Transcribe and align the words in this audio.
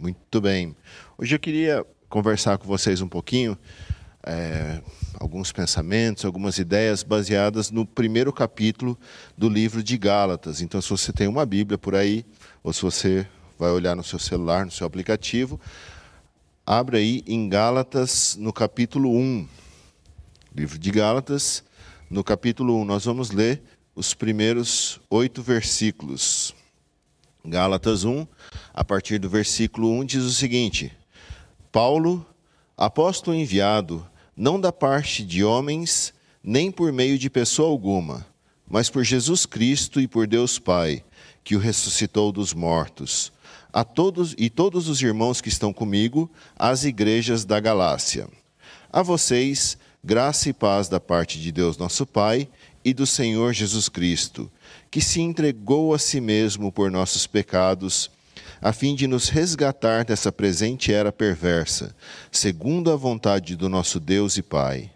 Muito 0.00 0.40
bem. 0.40 0.74
Hoje 1.18 1.34
eu 1.34 1.38
queria 1.38 1.84
conversar 2.08 2.56
com 2.56 2.66
vocês 2.66 3.02
um 3.02 3.06
pouquinho, 3.06 3.54
é, 4.24 4.80
alguns 5.18 5.52
pensamentos, 5.52 6.24
algumas 6.24 6.56
ideias 6.56 7.02
baseadas 7.02 7.70
no 7.70 7.84
primeiro 7.84 8.32
capítulo 8.32 8.98
do 9.36 9.46
livro 9.46 9.82
de 9.82 9.98
Gálatas. 9.98 10.62
Então, 10.62 10.80
se 10.80 10.88
você 10.88 11.12
tem 11.12 11.28
uma 11.28 11.44
Bíblia 11.44 11.76
por 11.76 11.94
aí, 11.94 12.24
ou 12.62 12.72
se 12.72 12.80
você 12.80 13.28
vai 13.58 13.70
olhar 13.72 13.94
no 13.94 14.02
seu 14.02 14.18
celular, 14.18 14.64
no 14.64 14.72
seu 14.72 14.86
aplicativo, 14.86 15.60
abre 16.64 16.96
aí 16.96 17.22
em 17.26 17.46
Gálatas, 17.46 18.38
no 18.40 18.54
capítulo 18.54 19.14
1. 19.14 19.46
Livro 20.56 20.78
de 20.78 20.90
Gálatas, 20.90 21.62
no 22.08 22.24
capítulo 22.24 22.80
1. 22.80 22.84
Nós 22.86 23.04
vamos 23.04 23.32
ler 23.32 23.62
os 23.94 24.14
primeiros 24.14 24.98
oito 25.10 25.42
versículos. 25.42 26.54
Gálatas 27.44 28.04
1, 28.04 28.26
a 28.74 28.84
partir 28.84 29.18
do 29.18 29.28
versículo 29.28 29.90
1, 29.92 30.04
diz 30.04 30.24
o 30.24 30.32
seguinte: 30.32 30.92
Paulo, 31.72 32.24
apóstolo 32.76 33.36
enviado, 33.36 34.06
não 34.36 34.60
da 34.60 34.72
parte 34.72 35.24
de 35.24 35.42
homens, 35.44 36.12
nem 36.42 36.70
por 36.70 36.92
meio 36.92 37.18
de 37.18 37.30
pessoa 37.30 37.68
alguma, 37.68 38.26
mas 38.68 38.90
por 38.90 39.04
Jesus 39.04 39.46
Cristo 39.46 40.00
e 40.00 40.06
por 40.06 40.26
Deus 40.26 40.58
Pai, 40.58 41.02
que 41.42 41.56
o 41.56 41.58
ressuscitou 41.58 42.30
dos 42.30 42.52
mortos, 42.52 43.32
a 43.72 43.84
todos 43.84 44.34
e 44.38 44.50
todos 44.50 44.88
os 44.88 45.00
irmãos 45.00 45.40
que 45.40 45.48
estão 45.48 45.72
comigo, 45.72 46.30
às 46.58 46.84
igrejas 46.84 47.44
da 47.44 47.58
Galácia. 47.58 48.28
A 48.92 49.02
vocês, 49.02 49.78
graça 50.02 50.48
e 50.48 50.52
paz 50.52 50.88
da 50.88 50.98
parte 50.98 51.40
de 51.40 51.52
Deus 51.52 51.76
nosso 51.76 52.04
Pai 52.06 52.48
e 52.84 52.94
do 52.94 53.06
Senhor 53.06 53.52
Jesus 53.52 53.88
Cristo 53.88 54.50
que 54.90 55.00
se 55.00 55.20
entregou 55.20 55.94
a 55.94 55.98
si 55.98 56.20
mesmo 56.20 56.72
por 56.72 56.90
nossos 56.90 57.26
pecados, 57.26 58.10
a 58.60 58.72
fim 58.72 58.94
de 58.94 59.06
nos 59.06 59.28
resgatar 59.28 60.04
dessa 60.04 60.32
presente 60.32 60.92
era 60.92 61.12
perversa, 61.12 61.94
segundo 62.30 62.90
a 62.90 62.96
vontade 62.96 63.56
do 63.56 63.68
nosso 63.68 64.00
Deus 64.00 64.36
e 64.36 64.42
Pai, 64.42 64.90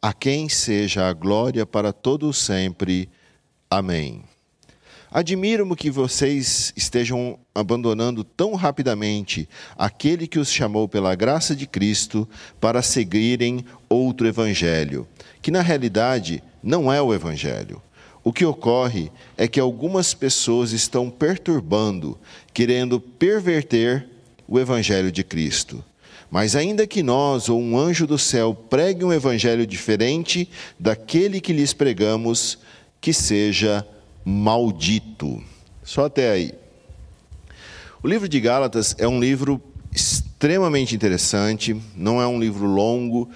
a 0.00 0.12
quem 0.12 0.48
seja 0.48 1.08
a 1.08 1.12
glória 1.12 1.66
para 1.66 1.92
todo 1.92 2.32
sempre. 2.32 3.08
Amém. 3.68 4.22
Admiro-me 5.12 5.74
que 5.74 5.90
vocês 5.90 6.72
estejam 6.76 7.36
abandonando 7.52 8.22
tão 8.22 8.54
rapidamente 8.54 9.48
aquele 9.76 10.28
que 10.28 10.38
os 10.38 10.50
chamou 10.50 10.88
pela 10.88 11.16
graça 11.16 11.54
de 11.54 11.66
Cristo 11.66 12.28
para 12.60 12.80
seguirem 12.80 13.64
outro 13.88 14.28
evangelho, 14.28 15.06
que 15.42 15.50
na 15.50 15.62
realidade 15.62 16.42
não 16.62 16.92
é 16.92 17.00
o 17.00 17.14
evangelho. 17.14 17.82
O 18.22 18.32
que 18.32 18.44
ocorre 18.44 19.10
é 19.36 19.48
que 19.48 19.58
algumas 19.58 20.12
pessoas 20.12 20.72
estão 20.72 21.08
perturbando, 21.08 22.18
querendo 22.52 23.00
perverter 23.00 24.06
o 24.46 24.58
Evangelho 24.58 25.10
de 25.10 25.24
Cristo. 25.24 25.82
Mas 26.30 26.54
ainda 26.54 26.86
que 26.86 27.02
nós 27.02 27.48
ou 27.48 27.60
um 27.60 27.78
anjo 27.78 28.06
do 28.06 28.18
céu 28.18 28.54
pregue 28.54 29.04
um 29.04 29.12
evangelho 29.12 29.66
diferente 29.66 30.48
daquele 30.78 31.40
que 31.40 31.52
lhes 31.52 31.72
pregamos, 31.72 32.58
que 33.00 33.12
seja 33.12 33.86
maldito. 34.24 35.42
Só 35.82 36.04
até 36.04 36.30
aí. 36.30 36.52
O 38.02 38.06
livro 38.06 38.28
de 38.28 38.38
Gálatas 38.38 38.94
é 38.98 39.08
um 39.08 39.18
livro 39.18 39.60
extremamente 39.92 40.94
interessante, 40.94 41.76
não 41.96 42.20
é 42.20 42.26
um 42.26 42.38
livro 42.38 42.66
longo, 42.66 43.28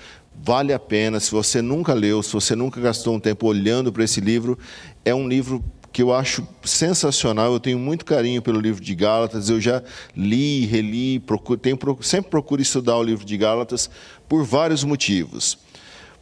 vale 0.42 0.72
a 0.72 0.78
pena. 0.78 1.20
Se 1.20 1.30
você 1.30 1.60
nunca 1.62 1.92
leu, 1.92 2.22
se 2.22 2.32
você 2.32 2.54
nunca 2.54 2.80
gastou 2.80 3.14
um 3.14 3.20
tempo 3.20 3.46
olhando 3.46 3.92
para 3.92 4.04
esse 4.04 4.20
livro, 4.20 4.58
é 5.04 5.14
um 5.14 5.28
livro 5.28 5.62
que 5.92 6.02
eu 6.02 6.12
acho 6.12 6.46
sensacional. 6.64 7.52
Eu 7.52 7.60
tenho 7.60 7.78
muito 7.78 8.04
carinho 8.04 8.42
pelo 8.42 8.60
livro 8.60 8.82
de 8.82 8.94
Gálatas. 8.94 9.48
Eu 9.48 9.60
já 9.60 9.82
li, 10.16 10.66
reli, 10.66 11.20
procuro, 11.20 11.58
tenho, 11.58 11.78
sempre 12.00 12.30
procuro 12.30 12.60
estudar 12.60 12.96
o 12.96 13.02
livro 13.02 13.24
de 13.24 13.36
Gálatas 13.36 13.88
por 14.28 14.44
vários 14.44 14.82
motivos. 14.82 15.56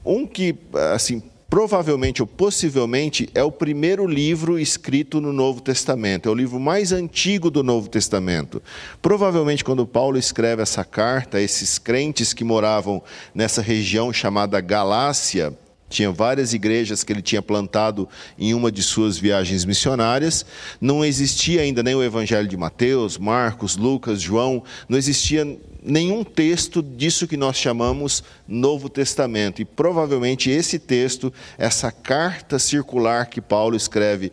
Um 0.05 0.27
que, 0.27 0.55
assim, 0.93 1.23
provavelmente 1.53 2.23
ou 2.23 2.27
possivelmente 2.27 3.29
é 3.35 3.45
o 3.45 3.53
primeiro 3.53 4.07
livro 4.07 4.59
escrito 4.59 5.21
no 5.21 5.35
Novo 5.35 5.61
Testamento, 5.61 6.27
é 6.27 6.33
o 6.33 6.35
livro 6.35 6.59
mais 6.59 6.93
antigo 6.93 7.51
do 7.51 7.63
Novo 7.63 7.91
Testamento. 7.91 8.63
Provavelmente, 9.03 9.63
quando 9.63 9.87
Paulo 9.87 10.17
escreve 10.17 10.63
essa 10.63 10.83
carta 10.83 11.43
esses 11.43 11.79
crentes 11.79 12.33
que 12.33 12.43
moravam 12.43 13.03
nessa 13.35 13.61
região 13.61 14.11
chamada 14.15 14.63
Galácia, 14.63 15.53
tinha 15.93 16.11
várias 16.11 16.53
igrejas 16.53 17.05
que 17.05 17.13
ele 17.13 17.23
tinha 17.23 17.43
plantado 17.43 18.09
em 18.39 18.55
uma 18.55 18.73
de 18.73 18.83
suas 18.83 19.19
viagens 19.19 19.65
missionárias. 19.65 20.45
Não 20.81 21.05
existia 21.05 21.61
ainda 21.61 21.83
nem 21.83 21.95
o 21.95 22.03
Evangelho 22.03 22.49
de 22.49 22.57
Mateus, 22.57 23.19
Marcos, 23.19 23.77
Lucas, 23.77 24.21
João, 24.21 24.65
não 24.89 24.99
existia 24.99 25.47
nenhum 25.83 26.25
texto 26.25 26.83
disso 26.83 27.27
que 27.27 27.37
nós 27.37 27.57
chamamos 27.57 28.23
Novo 28.47 28.89
Testamento. 28.89 29.61
E 29.61 29.65
provavelmente 29.65 30.51
esse 30.51 30.79
texto, 30.79 31.33
essa 31.59 31.91
carta 31.91 32.59
circular 32.59 33.27
que 33.27 33.41
Paulo 33.41 33.77
escreve 33.77 34.33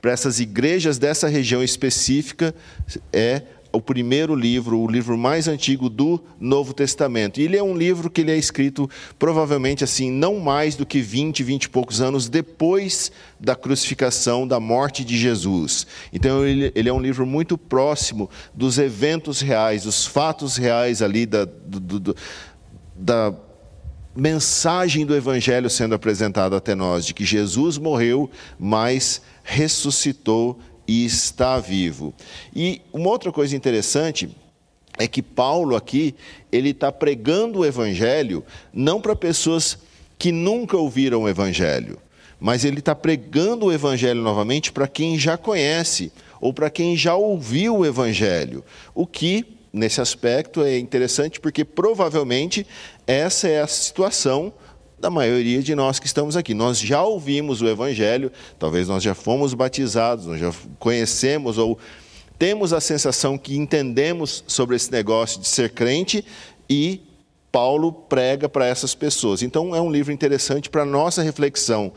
para 0.00 0.12
essas 0.12 0.38
igrejas 0.38 0.98
dessa 0.98 1.26
região 1.26 1.62
específica, 1.62 2.54
é 3.12 3.42
o 3.76 3.80
primeiro 3.80 4.34
livro, 4.34 4.78
o 4.78 4.90
livro 4.90 5.16
mais 5.16 5.46
antigo 5.46 5.88
do 5.88 6.20
Novo 6.40 6.72
Testamento. 6.72 7.38
E 7.38 7.44
ele 7.44 7.56
é 7.56 7.62
um 7.62 7.76
livro 7.76 8.10
que 8.10 8.22
ele 8.22 8.32
é 8.32 8.36
escrito 8.36 8.88
provavelmente 9.18 9.84
assim, 9.84 10.10
não 10.10 10.40
mais 10.40 10.74
do 10.74 10.86
que 10.86 11.00
20, 11.00 11.42
20 11.42 11.64
e 11.64 11.68
poucos 11.68 12.00
anos 12.00 12.28
depois 12.28 13.12
da 13.38 13.54
crucificação, 13.54 14.48
da 14.48 14.58
morte 14.58 15.04
de 15.04 15.16
Jesus. 15.16 15.86
Então 16.12 16.44
ele, 16.46 16.72
ele 16.74 16.88
é 16.88 16.92
um 16.92 17.00
livro 17.00 17.26
muito 17.26 17.58
próximo 17.58 18.30
dos 18.54 18.78
eventos 18.78 19.40
reais, 19.40 19.84
dos 19.84 20.06
fatos 20.06 20.56
reais 20.56 21.02
ali 21.02 21.26
da, 21.26 21.44
do, 21.44 22.00
do, 22.00 22.16
da 22.94 23.34
mensagem 24.16 25.04
do 25.04 25.14
Evangelho 25.14 25.68
sendo 25.68 25.94
apresentada 25.94 26.56
até 26.56 26.74
nós, 26.74 27.04
de 27.04 27.12
que 27.12 27.24
Jesus 27.24 27.76
morreu, 27.76 28.30
mas 28.58 29.20
ressuscitou 29.44 30.58
e 30.86 31.04
está 31.04 31.58
vivo. 31.58 32.14
E 32.54 32.80
uma 32.92 33.10
outra 33.10 33.32
coisa 33.32 33.56
interessante 33.56 34.28
é 34.98 35.06
que 35.06 35.22
Paulo 35.22 35.76
aqui 35.76 36.14
ele 36.50 36.70
está 36.70 36.90
pregando 36.90 37.60
o 37.60 37.66
evangelho 37.66 38.44
não 38.72 39.00
para 39.00 39.14
pessoas 39.14 39.78
que 40.18 40.32
nunca 40.32 40.76
ouviram 40.76 41.22
o 41.22 41.28
evangelho, 41.28 41.98
mas 42.40 42.64
ele 42.64 42.78
está 42.78 42.94
pregando 42.94 43.66
o 43.66 43.72
evangelho 43.72 44.22
novamente 44.22 44.72
para 44.72 44.88
quem 44.88 45.18
já 45.18 45.36
conhece 45.36 46.10
ou 46.40 46.52
para 46.52 46.70
quem 46.70 46.96
já 46.96 47.14
ouviu 47.14 47.78
o 47.78 47.86
evangelho, 47.86 48.64
o 48.94 49.06
que 49.06 49.44
nesse 49.72 50.00
aspecto 50.00 50.62
é 50.62 50.78
interessante 50.78 51.38
porque 51.38 51.64
provavelmente 51.64 52.66
essa 53.06 53.48
é 53.48 53.60
a 53.60 53.66
situação 53.66 54.52
da 54.98 55.10
maioria 55.10 55.62
de 55.62 55.74
nós 55.74 55.98
que 55.98 56.06
estamos 56.06 56.36
aqui. 56.36 56.54
Nós 56.54 56.78
já 56.78 57.02
ouvimos 57.02 57.60
o 57.60 57.68
Evangelho, 57.68 58.32
talvez 58.58 58.88
nós 58.88 59.02
já 59.02 59.14
fomos 59.14 59.54
batizados, 59.54 60.26
nós 60.26 60.40
já 60.40 60.52
conhecemos 60.78 61.58
ou 61.58 61.78
temos 62.38 62.72
a 62.72 62.80
sensação 62.80 63.38
que 63.38 63.56
entendemos 63.56 64.44
sobre 64.46 64.76
esse 64.76 64.90
negócio 64.90 65.40
de 65.40 65.48
ser 65.48 65.70
crente 65.70 66.24
e 66.68 67.00
Paulo 67.50 67.90
prega 67.90 68.48
para 68.48 68.66
essas 68.66 68.94
pessoas. 68.94 69.42
Então 69.42 69.74
é 69.74 69.80
um 69.80 69.90
livro 69.90 70.12
interessante 70.12 70.68
para 70.68 70.84
nossa 70.84 71.22
reflexão. 71.22 71.92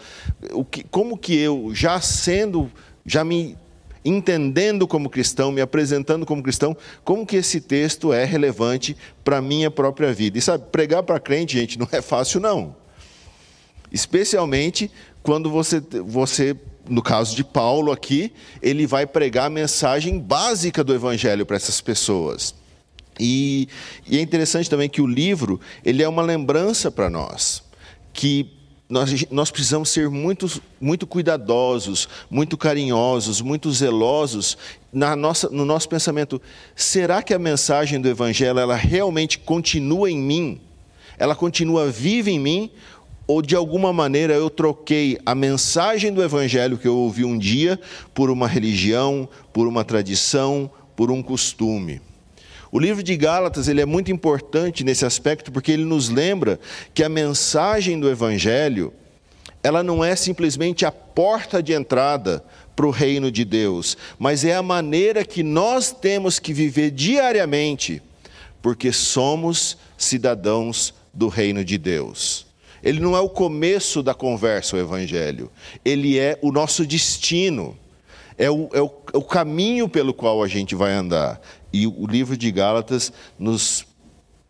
O 0.54 0.64
que, 0.64 0.84
como 0.84 1.18
que 1.18 1.36
eu, 1.36 1.72
já 1.74 2.00
sendo, 2.00 2.72
já 3.06 3.24
me 3.24 3.58
entendendo 4.04 4.88
como 4.88 5.10
cristão, 5.10 5.52
me 5.52 5.60
apresentando 5.60 6.26
como 6.26 6.42
cristão, 6.42 6.76
como 7.04 7.26
que 7.26 7.36
esse 7.36 7.60
texto 7.60 8.14
é 8.14 8.24
relevante 8.24 8.96
para 9.24 9.38
a 9.38 9.42
minha 9.42 9.70
própria 9.70 10.14
vida. 10.14 10.38
E 10.38 10.42
sabe, 10.42 10.66
pregar 10.72 11.04
para 11.04 11.20
crente, 11.20 11.58
gente, 11.58 11.78
não 11.78 11.88
é 11.92 12.02
fácil 12.02 12.40
não. 12.40 12.79
Especialmente 13.92 14.92
quando 15.24 15.50
você, 15.50 15.80
você, 16.06 16.56
no 16.88 17.02
caso 17.02 17.36
de 17.36 17.44
Paulo 17.44 17.92
aqui, 17.92 18.32
ele 18.62 18.86
vai 18.88 19.06
pregar 19.06 19.48
a 19.48 19.50
mensagem 19.50 20.20
básica 20.20 20.84
do 20.84 20.94
evangelho 20.94 21.46
para 21.46 21.56
essas 21.56 21.82
pessoas. 21.82 22.56
E, 23.20 23.68
e, 24.08 24.18
é 24.18 24.22
interessante 24.22 24.70
também 24.70 24.88
que 24.88 25.02
o 25.02 25.08
livro 25.08 25.60
ele 25.84 26.02
é 26.02 26.08
uma 26.08 26.22
lembrança 26.22 26.90
para 26.90 27.10
nós 27.10 27.68
que 28.14 28.52
nós, 28.90 29.26
nós 29.30 29.52
precisamos 29.52 29.90
ser 29.90 30.10
muito, 30.10 30.62
muito 30.82 31.06
cuidadosos, 31.06 32.10
muito 32.30 32.58
carinhosos, 32.58 33.40
muito 33.40 33.72
zelosos 33.72 34.58
na 34.92 35.16
nossa, 35.16 35.48
no 35.50 35.64
nosso 35.64 35.88
pensamento. 35.88 36.42
Será 36.76 37.22
que 37.22 37.34
a 37.34 37.40
mensagem 37.40 38.02
do 38.02 38.10
Evangelho 38.10 38.60
ela 38.60 38.76
realmente 38.76 39.38
continua 39.38 40.10
em 40.10 40.18
mim? 40.18 40.60
Ela 41.20 41.36
continua 41.36 41.92
viva 41.92 42.32
em 42.32 42.40
mim? 42.40 42.72
Ou 43.30 43.44
de 43.44 43.56
alguma 43.56 43.94
maneira 43.94 44.34
eu 44.34 44.50
troquei 44.50 45.20
a 45.24 45.36
mensagem 45.36 46.12
do 46.12 46.24
evangelho 46.24 46.80
que 46.80 46.88
eu 46.88 46.98
ouvi 46.98 47.24
um 47.24 47.38
dia 47.38 47.80
por 48.12 48.32
uma 48.32 48.48
religião, 48.48 49.30
por 49.54 49.68
uma 49.68 49.86
tradição, 49.86 50.68
por 50.96 51.12
um 51.12 51.22
costume. 51.22 52.02
O 52.72 52.80
livro 52.80 53.04
de 53.04 53.16
Gálatas 53.16 53.68
ele 53.68 53.82
é 53.82 53.86
muito 53.86 54.12
importante 54.12 54.84
nesse 54.84 55.06
aspecto 55.06 55.52
porque 55.52 55.72
ele 55.72 55.86
nos 55.86 56.10
lembra 56.10 56.60
que 56.92 57.04
a 57.04 57.08
mensagem 57.08 58.00
do 58.00 58.10
evangelho 58.10 58.92
ela 59.62 59.84
não 59.84 60.04
é 60.04 60.16
simplesmente 60.16 60.84
a 60.84 60.92
porta 60.92 61.62
de 61.62 61.72
entrada 61.72 62.44
para 62.76 62.88
o 62.88 62.92
reino 62.92 63.32
de 63.32 63.46
Deus, 63.46 63.96
mas 64.18 64.44
é 64.44 64.56
a 64.56 64.64
maneira 64.64 65.24
que 65.24 65.44
nós 65.44 65.92
temos 65.92 66.40
que 66.40 66.52
viver 66.52 66.90
diariamente, 66.90 68.02
porque 68.60 68.92
somos 68.92 69.78
cidadãos 69.96 70.96
do 71.14 71.28
reino 71.28 71.64
de 71.64 71.78
Deus. 71.78 72.49
Ele 72.84 73.00
não 73.00 73.16
é 73.16 73.20
o 73.20 73.30
começo 73.30 74.02
da 74.02 74.14
conversa, 74.14 74.76
o 74.76 74.80
Evangelho, 74.80 75.52
ele 75.84 76.18
é 76.18 76.38
o 76.42 76.52
nosso 76.52 76.86
destino, 76.86 77.78
é 78.38 78.50
o, 78.50 78.70
é 78.74 78.82
o, 78.82 78.92
é 79.14 79.18
o 79.18 79.22
caminho 79.22 79.90
pelo 79.90 80.14
qual 80.14 80.42
a 80.42 80.48
gente 80.48 80.76
vai 80.76 80.94
andar. 80.94 81.42
E 81.72 81.86
o 81.86 82.08
livro 82.08 82.38
de 82.38 82.50
Gálatas 82.52 83.12
nos 83.38 83.86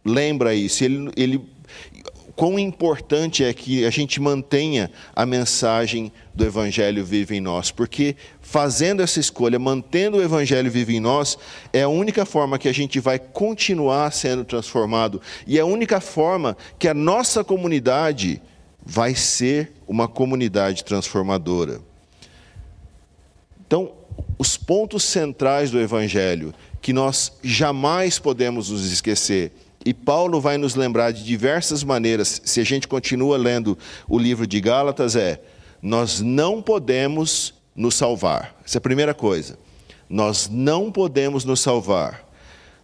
lembra 0.06 0.54
isso. 0.54 0.84
Ele, 0.84 1.12
ele 1.18 1.42
quão 2.40 2.58
importante 2.58 3.44
é 3.44 3.54
que 3.54 3.84
a 3.84 3.90
gente 3.90 4.22
mantenha 4.22 4.90
a 5.14 5.26
mensagem 5.26 6.10
do 6.34 6.46
Evangelho 6.46 7.04
viva 7.04 7.36
em 7.36 7.42
nós, 7.42 7.70
porque 7.70 8.16
fazendo 8.40 9.02
essa 9.02 9.20
escolha, 9.20 9.60
mantendo 9.60 10.16
o 10.16 10.24
Evangelho 10.24 10.72
vivo 10.72 10.92
em 10.92 11.02
nós, 11.02 11.38
é 11.74 11.82
a 11.82 11.90
única 11.90 12.26
forma 12.26 12.58
que 12.58 12.70
a 12.70 12.74
gente 12.74 12.98
vai 12.98 13.20
continuar 13.20 14.14
sendo 14.14 14.46
transformado 14.46 15.22
e 15.46 15.58
é 15.58 15.62
a 15.62 15.66
única 15.66 16.00
forma 16.00 16.56
que 16.80 16.88
a 16.88 16.94
nossa 16.94 17.44
comunidade 17.44 18.42
vai 18.86 19.14
ser 19.16 19.74
uma 19.86 20.08
comunidade 20.08 20.86
transformadora. 20.86 21.82
Então, 23.68 23.92
os 24.38 24.56
pontos 24.56 25.04
centrais 25.04 25.72
do 25.72 25.78
Evangelho 25.78 26.54
que 26.82 26.94
nós 26.94 27.34
jamais 27.44 28.18
podemos 28.18 28.70
nos 28.70 28.90
esquecer 28.90 29.52
e 29.90 29.94
Paulo 29.94 30.40
vai 30.40 30.56
nos 30.56 30.76
lembrar 30.76 31.12
de 31.12 31.24
diversas 31.24 31.84
maneiras, 31.84 32.40
se 32.46 32.62
a 32.62 32.64
gente 32.64 32.88
continua 32.88 33.36
lendo 33.38 33.76
o 34.08 34.20
livro 34.20 34.46
de 34.46 34.62
Gálatas, 34.62 35.16
é: 35.16 35.42
nós 35.82 36.22
não 36.22 36.62
podemos 36.62 37.56
nos 37.76 37.96
salvar. 37.96 38.56
Essa 38.64 38.78
é 38.78 38.80
a 38.80 38.82
primeira 38.82 39.16
coisa. 39.16 39.58
Nós 40.08 40.48
não 40.48 40.92
podemos 40.92 41.44
nos 41.44 41.62
salvar. 41.62 42.24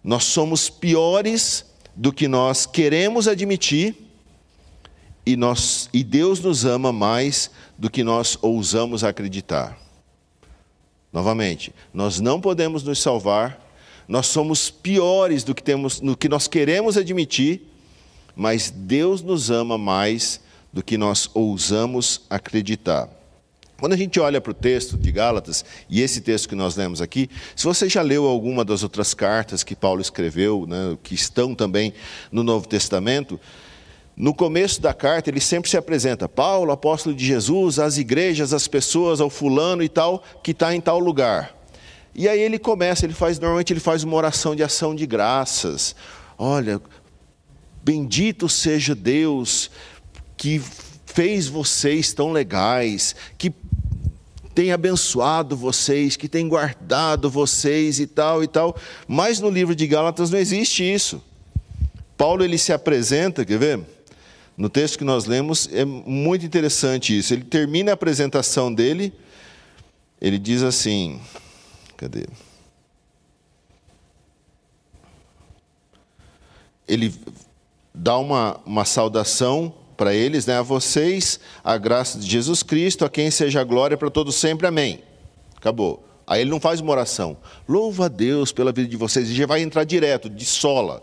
Nós 0.02 0.24
somos 0.24 0.68
piores 0.68 1.64
do 1.94 2.12
que 2.12 2.26
nós 2.26 2.66
queremos 2.66 3.28
admitir 3.28 3.94
e, 5.24 5.36
nós, 5.36 5.88
e 5.92 6.02
Deus 6.02 6.40
nos 6.40 6.64
ama 6.64 6.92
mais 6.92 7.52
do 7.78 7.88
que 7.88 8.02
nós 8.02 8.36
ousamos 8.42 9.04
acreditar. 9.04 9.78
Novamente, 11.12 11.72
nós 11.94 12.18
não 12.18 12.40
podemos 12.40 12.82
nos 12.82 13.00
salvar 13.00 13.64
nós 14.08 14.26
somos 14.26 14.70
piores 14.70 15.42
do 15.42 15.54
que, 15.54 15.62
temos, 15.62 16.00
no 16.00 16.16
que 16.16 16.28
nós 16.28 16.46
queremos 16.46 16.96
admitir, 16.96 17.62
mas 18.34 18.70
Deus 18.70 19.22
nos 19.22 19.50
ama 19.50 19.76
mais 19.76 20.40
do 20.72 20.82
que 20.82 20.98
nós 20.98 21.28
ousamos 21.34 22.22
acreditar. 22.28 23.08
Quando 23.78 23.92
a 23.92 23.96
gente 23.96 24.18
olha 24.18 24.40
para 24.40 24.52
o 24.52 24.54
texto 24.54 24.96
de 24.96 25.12
Gálatas, 25.12 25.64
e 25.88 26.00
esse 26.00 26.20
texto 26.20 26.48
que 26.48 26.54
nós 26.54 26.76
lemos 26.76 27.02
aqui, 27.02 27.28
se 27.54 27.64
você 27.64 27.88
já 27.88 28.00
leu 28.00 28.26
alguma 28.26 28.64
das 28.64 28.82
outras 28.82 29.12
cartas 29.12 29.62
que 29.62 29.76
Paulo 29.76 30.00
escreveu, 30.00 30.66
né, 30.66 30.96
que 31.02 31.14
estão 31.14 31.54
também 31.54 31.92
no 32.30 32.42
Novo 32.42 32.66
Testamento, 32.66 33.38
no 34.16 34.34
começo 34.34 34.80
da 34.80 34.94
carta 34.94 35.28
ele 35.28 35.40
sempre 35.40 35.68
se 35.68 35.76
apresenta, 35.76 36.26
Paulo, 36.26 36.72
apóstolo 36.72 37.14
de 37.14 37.24
Jesus, 37.26 37.78
às 37.78 37.98
igrejas, 37.98 38.54
às 38.54 38.66
pessoas, 38.66 39.20
ao 39.20 39.28
fulano 39.28 39.82
e 39.82 39.90
tal, 39.90 40.22
que 40.42 40.52
está 40.52 40.74
em 40.74 40.80
tal 40.80 40.98
lugar. 40.98 41.55
E 42.18 42.26
aí 42.30 42.40
ele 42.40 42.58
começa, 42.58 43.04
ele 43.04 43.12
faz, 43.12 43.38
normalmente 43.38 43.74
ele 43.74 43.80
faz 43.80 44.02
uma 44.02 44.16
oração 44.16 44.56
de 44.56 44.62
ação 44.62 44.94
de 44.94 45.06
graças. 45.06 45.94
Olha, 46.38 46.80
bendito 47.84 48.48
seja 48.48 48.94
Deus 48.94 49.70
que 50.34 50.62
fez 51.04 51.46
vocês 51.46 52.14
tão 52.14 52.32
legais, 52.32 53.14
que 53.36 53.52
tem 54.54 54.72
abençoado 54.72 55.54
vocês, 55.54 56.16
que 56.16 56.26
tem 56.26 56.48
guardado 56.48 57.28
vocês 57.28 58.00
e 58.00 58.06
tal 58.06 58.42
e 58.42 58.46
tal. 58.46 58.74
Mas 59.06 59.38
no 59.38 59.50
livro 59.50 59.74
de 59.74 59.86
Gálatas 59.86 60.30
não 60.30 60.38
existe 60.38 60.82
isso. 60.82 61.22
Paulo 62.16 62.42
ele 62.42 62.56
se 62.56 62.72
apresenta, 62.72 63.44
quer 63.44 63.58
ver? 63.58 63.80
No 64.56 64.70
texto 64.70 64.96
que 64.96 65.04
nós 65.04 65.26
lemos 65.26 65.68
é 65.70 65.84
muito 65.84 66.46
interessante 66.46 67.18
isso. 67.18 67.34
Ele 67.34 67.44
termina 67.44 67.90
a 67.90 67.94
apresentação 67.94 68.72
dele, 68.72 69.12
ele 70.18 70.38
diz 70.38 70.62
assim: 70.62 71.20
Cadê? 71.96 72.26
Ele 76.86 77.12
dá 77.94 78.18
uma, 78.18 78.60
uma 78.64 78.84
saudação 78.84 79.74
para 79.96 80.14
eles, 80.14 80.46
né? 80.46 80.58
A 80.58 80.62
vocês, 80.62 81.40
a 81.64 81.78
graça 81.78 82.18
de 82.18 82.26
Jesus 82.26 82.62
Cristo, 82.62 83.04
a 83.04 83.08
quem 83.08 83.30
seja 83.30 83.60
a 83.60 83.64
glória 83.64 83.96
para 83.96 84.10
todos 84.10 84.34
sempre. 84.34 84.66
Amém. 84.66 85.02
Acabou. 85.56 86.04
Aí 86.26 86.42
ele 86.42 86.50
não 86.50 86.60
faz 86.60 86.80
uma 86.80 86.92
oração. 86.92 87.36
Louva 87.68 88.06
a 88.06 88.08
Deus 88.08 88.52
pela 88.52 88.72
vida 88.72 88.88
de 88.88 88.96
vocês. 88.96 89.30
E 89.30 89.34
já 89.34 89.46
vai 89.46 89.62
entrar 89.62 89.84
direto, 89.84 90.28
de 90.28 90.44
sola. 90.44 91.02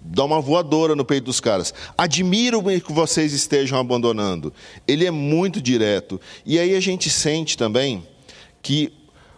Dá 0.00 0.24
uma 0.24 0.40
voadora 0.40 0.96
no 0.96 1.04
peito 1.04 1.24
dos 1.24 1.40
caras. 1.40 1.72
Admiro 1.96 2.62
que 2.80 2.92
vocês 2.92 3.32
estejam 3.32 3.78
abandonando. 3.78 4.52
Ele 4.86 5.06
é 5.06 5.10
muito 5.10 5.60
direto. 5.60 6.20
E 6.44 6.58
aí 6.58 6.74
a 6.74 6.80
gente 6.80 7.08
sente 7.08 7.56
também 7.56 8.06
que 8.60 8.92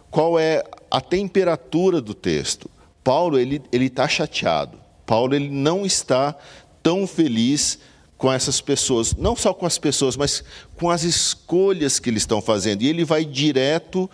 qual 0.09 0.39
é 0.39 0.63
a 0.89 1.01
temperatura 1.01 2.01
do 2.01 2.13
texto. 2.13 2.69
Paulo 3.03 3.37
ele 3.37 3.61
ele 3.71 3.85
está 3.85 4.07
chateado. 4.07 4.79
Paulo 5.05 5.33
ele 5.35 5.49
não 5.49 5.85
está 5.85 6.35
tão 6.83 7.07
feliz 7.07 7.79
com 8.17 8.33
essas 8.33 8.59
pessoas, 8.59 9.15
não 9.15 9.35
só 9.35 9.53
com 9.53 9.65
as 9.65 9.77
pessoas, 9.77 10.17
mas 10.17 10.43
com 10.75 10.89
as 10.89 11.03
escolhas 11.03 11.99
que 11.99 12.09
eles 12.09 12.23
estão 12.23 12.41
fazendo. 12.41 12.81
E 12.81 12.87
ele 12.87 13.05
vai 13.05 13.23
direto 13.23 14.09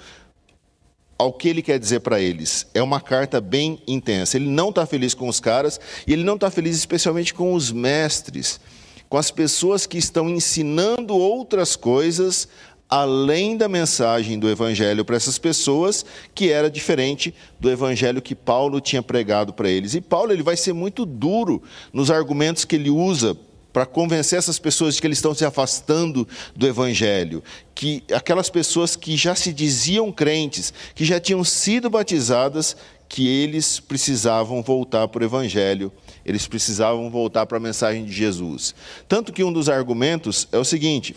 ao 1.17 1.31
que 1.31 1.47
ele 1.47 1.61
quer 1.61 1.79
dizer 1.79 2.01
para 2.01 2.19
eles. 2.19 2.67
É 2.73 2.81
uma 2.81 2.99
carta 2.99 3.39
bem 3.39 3.81
intensa. 3.87 4.35
Ele 4.35 4.49
não 4.49 4.69
está 4.69 4.85
feliz 4.85 5.13
com 5.13 5.27
os 5.27 5.39
caras 5.39 5.79
e 6.05 6.13
ele 6.13 6.23
não 6.23 6.35
está 6.35 6.51
feliz 6.51 6.75
especialmente 6.75 7.33
com 7.33 7.53
os 7.53 7.71
mestres, 7.71 8.59
com 9.07 9.17
as 9.17 9.31
pessoas 9.31 9.85
que 9.85 9.97
estão 9.97 10.29
ensinando 10.29 11.15
outras 11.15 11.75
coisas 11.75 12.47
além 12.93 13.57
da 13.57 13.67
mensagem 13.67 14.37
do 14.37 14.47
evangelho 14.47 15.03
para 15.03 15.15
essas 15.15 15.39
pessoas, 15.39 16.05
que 16.35 16.51
era 16.51 16.69
diferente 16.69 17.33
do 17.59 17.67
evangelho 17.71 18.21
que 18.21 18.35
Paulo 18.35 18.79
tinha 18.79 19.01
pregado 19.01 19.51
para 19.51 19.67
eles. 19.67 19.95
E 19.95 20.01
Paulo 20.01 20.31
ele 20.31 20.43
vai 20.43 20.55
ser 20.55 20.73
muito 20.73 21.03
duro 21.03 21.63
nos 21.91 22.11
argumentos 22.11 22.65
que 22.65 22.75
ele 22.75 22.91
usa 22.91 23.35
para 23.73 23.87
convencer 23.87 24.37
essas 24.37 24.59
pessoas 24.59 24.93
de 24.93 25.01
que 25.01 25.07
eles 25.07 25.17
estão 25.17 25.33
se 25.33 25.43
afastando 25.43 26.27
do 26.55 26.67
evangelho, 26.67 27.43
que 27.73 28.03
aquelas 28.13 28.47
pessoas 28.47 28.95
que 28.95 29.17
já 29.17 29.33
se 29.33 29.51
diziam 29.51 30.11
crentes, 30.11 30.71
que 30.93 31.03
já 31.03 31.19
tinham 31.19 31.43
sido 31.43 31.89
batizadas, 31.89 32.77
que 33.09 33.27
eles 33.27 33.79
precisavam 33.79 34.61
voltar 34.61 35.07
para 35.07 35.23
o 35.23 35.25
evangelho, 35.25 35.91
eles 36.23 36.45
precisavam 36.45 37.09
voltar 37.09 37.47
para 37.47 37.57
a 37.57 37.59
mensagem 37.59 38.05
de 38.05 38.11
Jesus. 38.11 38.75
Tanto 39.07 39.33
que 39.33 39.43
um 39.43 39.51
dos 39.51 39.67
argumentos 39.67 40.47
é 40.51 40.59
o 40.59 40.63
seguinte: 40.63 41.15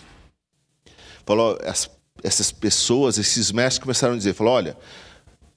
falou, 1.26 1.58
essas 2.22 2.52
pessoas, 2.52 3.18
esses 3.18 3.52
mestres 3.52 3.82
começaram 3.82 4.14
a 4.14 4.16
dizer, 4.16 4.32
falou, 4.32 4.54
olha, 4.54 4.76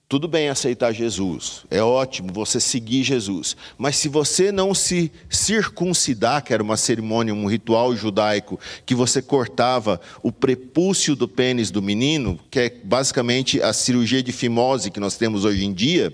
tudo 0.10 0.28
bem 0.28 0.50
aceitar 0.50 0.92
Jesus, 0.92 1.66
é 1.70 1.84
ótimo 1.84 2.34
você 2.34 2.60
seguir 2.60 3.04
Jesus, 3.04 3.56
mas 3.78 3.96
se 3.96 4.10
você 4.10 4.52
não 4.52 4.74
se 4.74 5.12
circuncidar, 5.30 6.44
que 6.44 6.52
era 6.52 6.64
uma 6.64 6.76
cerimônia, 6.76 7.32
um 7.32 7.46
ritual 7.46 7.96
judaico, 7.96 8.60
que 8.88 8.96
você 8.96 9.22
cortava 9.22 10.02
o 10.24 10.32
prepúcio 10.32 11.16
do 11.16 11.28
pênis 11.28 11.70
do 11.70 11.80
menino, 11.80 12.40
que 12.50 12.60
é 12.60 12.70
basicamente 12.84 13.62
a 13.62 13.72
cirurgia 13.72 14.24
de 14.24 14.32
fimose 14.32 14.90
que 14.90 15.00
nós 15.00 15.16
temos 15.16 15.46
hoje 15.46 15.64
em 15.64 15.72
dia, 15.72 16.12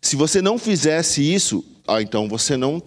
se 0.00 0.16
você 0.16 0.40
não 0.40 0.58
fizesse 0.58 1.22
isso, 1.22 1.62
ah, 1.86 2.00
então 2.00 2.28
você 2.28 2.56
não 2.56 2.82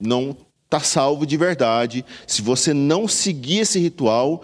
não 0.00 0.36
está 0.64 0.80
salvo 0.80 1.26
de 1.26 1.36
verdade. 1.36 2.04
Se 2.26 2.40
você 2.40 2.72
não 2.72 3.08
seguir 3.08 3.58
esse 3.58 3.78
ritual, 3.80 4.42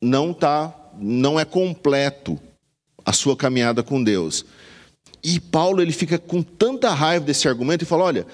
não 0.00 0.32
tá, 0.32 0.74
não 0.98 1.38
é 1.38 1.44
completo 1.44 2.38
a 3.04 3.12
sua 3.12 3.36
caminhada 3.36 3.82
com 3.82 4.02
Deus. 4.02 4.44
E 5.22 5.40
Paulo 5.40 5.82
ele 5.82 5.92
fica 5.92 6.18
com 6.18 6.42
tanta 6.42 6.90
raiva 6.90 7.24
desse 7.24 7.48
argumento 7.48 7.82
e 7.82 7.86
fala: 7.86 8.04
olha, 8.04 8.26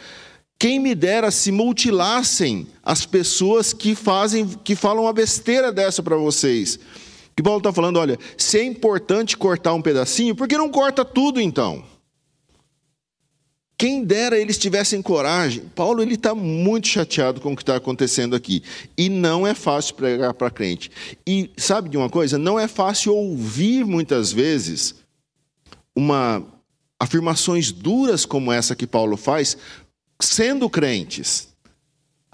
quem 0.58 0.78
me 0.78 0.94
dera 0.94 1.30
se 1.30 1.50
mutilassem 1.50 2.66
as 2.82 3.06
pessoas 3.06 3.72
que 3.72 3.94
fazem, 3.94 4.46
que 4.46 4.74
falam 4.74 5.04
uma 5.04 5.12
besteira 5.12 5.72
dessa 5.72 6.02
para 6.02 6.16
vocês. 6.16 6.78
Que 7.36 7.42
Paulo 7.42 7.58
está 7.58 7.72
falando, 7.72 7.98
olha, 7.98 8.18
se 8.38 8.58
é 8.58 8.64
importante 8.64 9.36
cortar 9.36 9.74
um 9.74 9.82
pedacinho, 9.82 10.36
por 10.36 10.46
que 10.46 10.56
não 10.56 10.68
corta 10.68 11.04
tudo 11.04 11.40
então? 11.40 11.84
Quem 13.76 14.04
dera 14.04 14.38
eles 14.38 14.56
tivessem 14.56 15.02
coragem. 15.02 15.64
Paulo 15.74 16.00
ele 16.00 16.14
está 16.14 16.34
muito 16.34 16.86
chateado 16.86 17.40
com 17.40 17.52
o 17.52 17.56
que 17.56 17.62
está 17.62 17.76
acontecendo 17.76 18.36
aqui. 18.36 18.62
E 18.96 19.08
não 19.08 19.46
é 19.46 19.54
fácil 19.54 19.94
pregar 19.96 20.32
para 20.34 20.50
crente. 20.50 20.90
E 21.26 21.50
sabe 21.56 21.88
de 21.88 21.96
uma 21.96 22.08
coisa? 22.08 22.38
Não 22.38 22.58
é 22.58 22.68
fácil 22.68 23.14
ouvir 23.14 23.84
muitas 23.84 24.32
vezes 24.32 24.94
uma 25.94 26.44
afirmações 26.98 27.70
duras 27.70 28.24
como 28.24 28.52
essa 28.52 28.74
que 28.74 28.86
Paulo 28.86 29.16
faz, 29.16 29.56
sendo 30.20 30.70
crentes. 30.70 31.53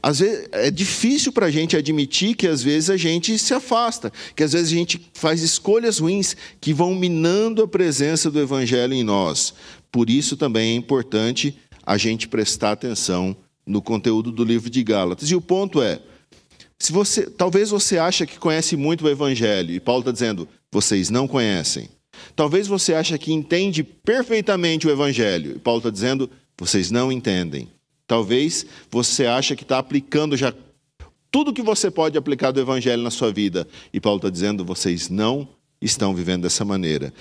Às 0.03 0.21
vezes 0.21 0.49
é 0.53 0.71
difícil 0.71 1.33
para 1.33 1.47
a 1.47 1.51
gente 1.51 1.77
admitir 1.77 2.35
que 2.35 2.47
às 2.47 2.63
vezes 2.63 2.89
a 2.89 2.97
gente 2.97 3.39
se 3.39 3.53
afasta, 3.53 4.13
que 4.35 4.43
às 4.43 4.53
vezes 4.53 4.73
a 4.73 4.75
gente 4.75 5.01
faz 5.13 5.43
escolhas 5.43 5.99
ruins 5.99 6.37
que 6.61 6.73
vão 6.73 6.95
minando 6.95 7.63
a 7.63 7.69
presença 7.69 8.31
do 8.31 8.41
Evangelho 8.41 8.95
em 8.95 9.05
nós. 9.05 9.53
Por 9.93 10.09
isso 10.09 10.37
também 10.37 10.73
é 10.73 10.75
importante 10.75 11.57
a 11.85 11.99
gente 11.99 12.29
prestar 12.29 12.73
atenção 12.73 13.37
no 13.67 13.83
conteúdo 13.83 14.33
do 14.33 14.45
livro 14.45 14.71
de 14.71 14.83
Gálatas. 14.83 15.31
E 15.31 15.35
o 15.35 15.41
ponto 15.41 15.83
é, 15.83 16.01
se 16.79 16.93
você, 16.93 17.27
talvez 17.29 17.69
você 17.69 17.99
acha 17.99 18.25
que 18.25 18.39
conhece 18.39 18.77
muito 18.77 19.05
o 19.05 19.09
Evangelho, 19.09 19.75
e 19.75 19.81
Paulo 19.81 20.01
está 20.01 20.13
dizendo, 20.13 20.49
vocês 20.73 21.11
não 21.11 21.29
conhecem. 21.29 21.89
Talvez 22.35 22.67
você 22.67 22.95
acha 22.95 23.19
que 23.19 23.33
entende 23.33 23.83
perfeitamente 23.83 24.87
o 24.87 24.91
Evangelho, 24.91 25.57
e 25.57 25.59
Paulo 25.59 25.81
está 25.81 25.91
dizendo, 25.91 26.31
vocês 26.57 26.91
não 26.91 27.13
entendem. 27.13 27.69
Talvez 28.11 28.67
você 28.91 29.25
acha 29.25 29.55
que 29.55 29.63
está 29.63 29.79
aplicando 29.79 30.37
já 30.37 30.53
tudo 31.31 31.53
que 31.53 31.63
você 31.63 31.93
pode 31.93 32.19
aplicar 32.19 32.51
do 32.51 32.59
Evangelho 32.59 33.05
na 33.05 33.11
sua 33.11 33.33
vida. 33.33 33.69
E 33.93 34.01
Paulo 34.01 34.17
está 34.17 34.29
dizendo: 34.29 34.65
vocês 34.65 35.09
não 35.09 35.47
estão 35.81 36.13
vivendo 36.13 36.43
dessa 36.43 36.65
maneira. 36.65 37.15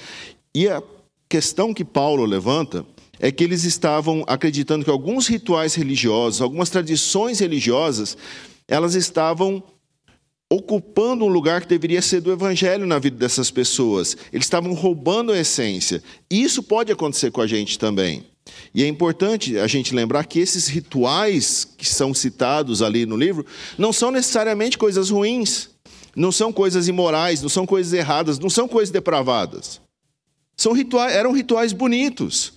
E 0.51 0.67
a 0.67 0.81
questão 1.29 1.75
que 1.75 1.85
Paulo 1.85 2.25
levanta 2.25 2.83
é 3.19 3.31
que 3.31 3.43
eles 3.43 3.65
estavam 3.65 4.23
acreditando 4.25 4.83
que 4.83 4.89
alguns 4.89 5.27
rituais 5.27 5.75
religiosos, 5.75 6.41
algumas 6.41 6.71
tradições 6.71 7.37
religiosas, 7.37 8.17
elas 8.67 8.95
estavam 8.95 9.61
ocupando 10.51 11.23
um 11.23 11.29
lugar 11.29 11.61
que 11.61 11.67
deveria 11.67 12.01
ser 12.01 12.19
do 12.19 12.31
evangelho 12.31 12.87
na 12.87 12.97
vida 12.97 13.15
dessas 13.15 13.51
pessoas. 13.51 14.17
Eles 14.33 14.47
estavam 14.47 14.73
roubando 14.73 15.33
a 15.33 15.39
essência. 15.39 16.01
E 16.31 16.41
isso 16.41 16.63
pode 16.63 16.91
acontecer 16.91 17.29
com 17.29 17.41
a 17.41 17.45
gente 17.45 17.77
também. 17.77 18.25
E 18.73 18.83
é 18.83 18.87
importante 18.87 19.57
a 19.57 19.67
gente 19.67 19.93
lembrar 19.95 20.25
que 20.25 20.39
esses 20.39 20.67
rituais 20.67 21.67
que 21.77 21.87
são 21.87 22.13
citados 22.13 22.81
ali 22.81 23.05
no 23.05 23.17
livro 23.17 23.45
não 23.77 23.91
são 23.91 24.11
necessariamente 24.11 24.77
coisas 24.77 25.09
ruins, 25.09 25.69
não 26.15 26.31
são 26.31 26.51
coisas 26.51 26.87
imorais, 26.87 27.41
não 27.41 27.49
são 27.49 27.65
coisas 27.65 27.93
erradas, 27.93 28.39
não 28.39 28.49
são 28.49 28.67
coisas 28.67 28.91
depravadas. 28.91 29.81
São 30.55 30.73
rituais, 30.73 31.13
eram 31.13 31.31
rituais 31.31 31.73
bonitos. 31.73 32.53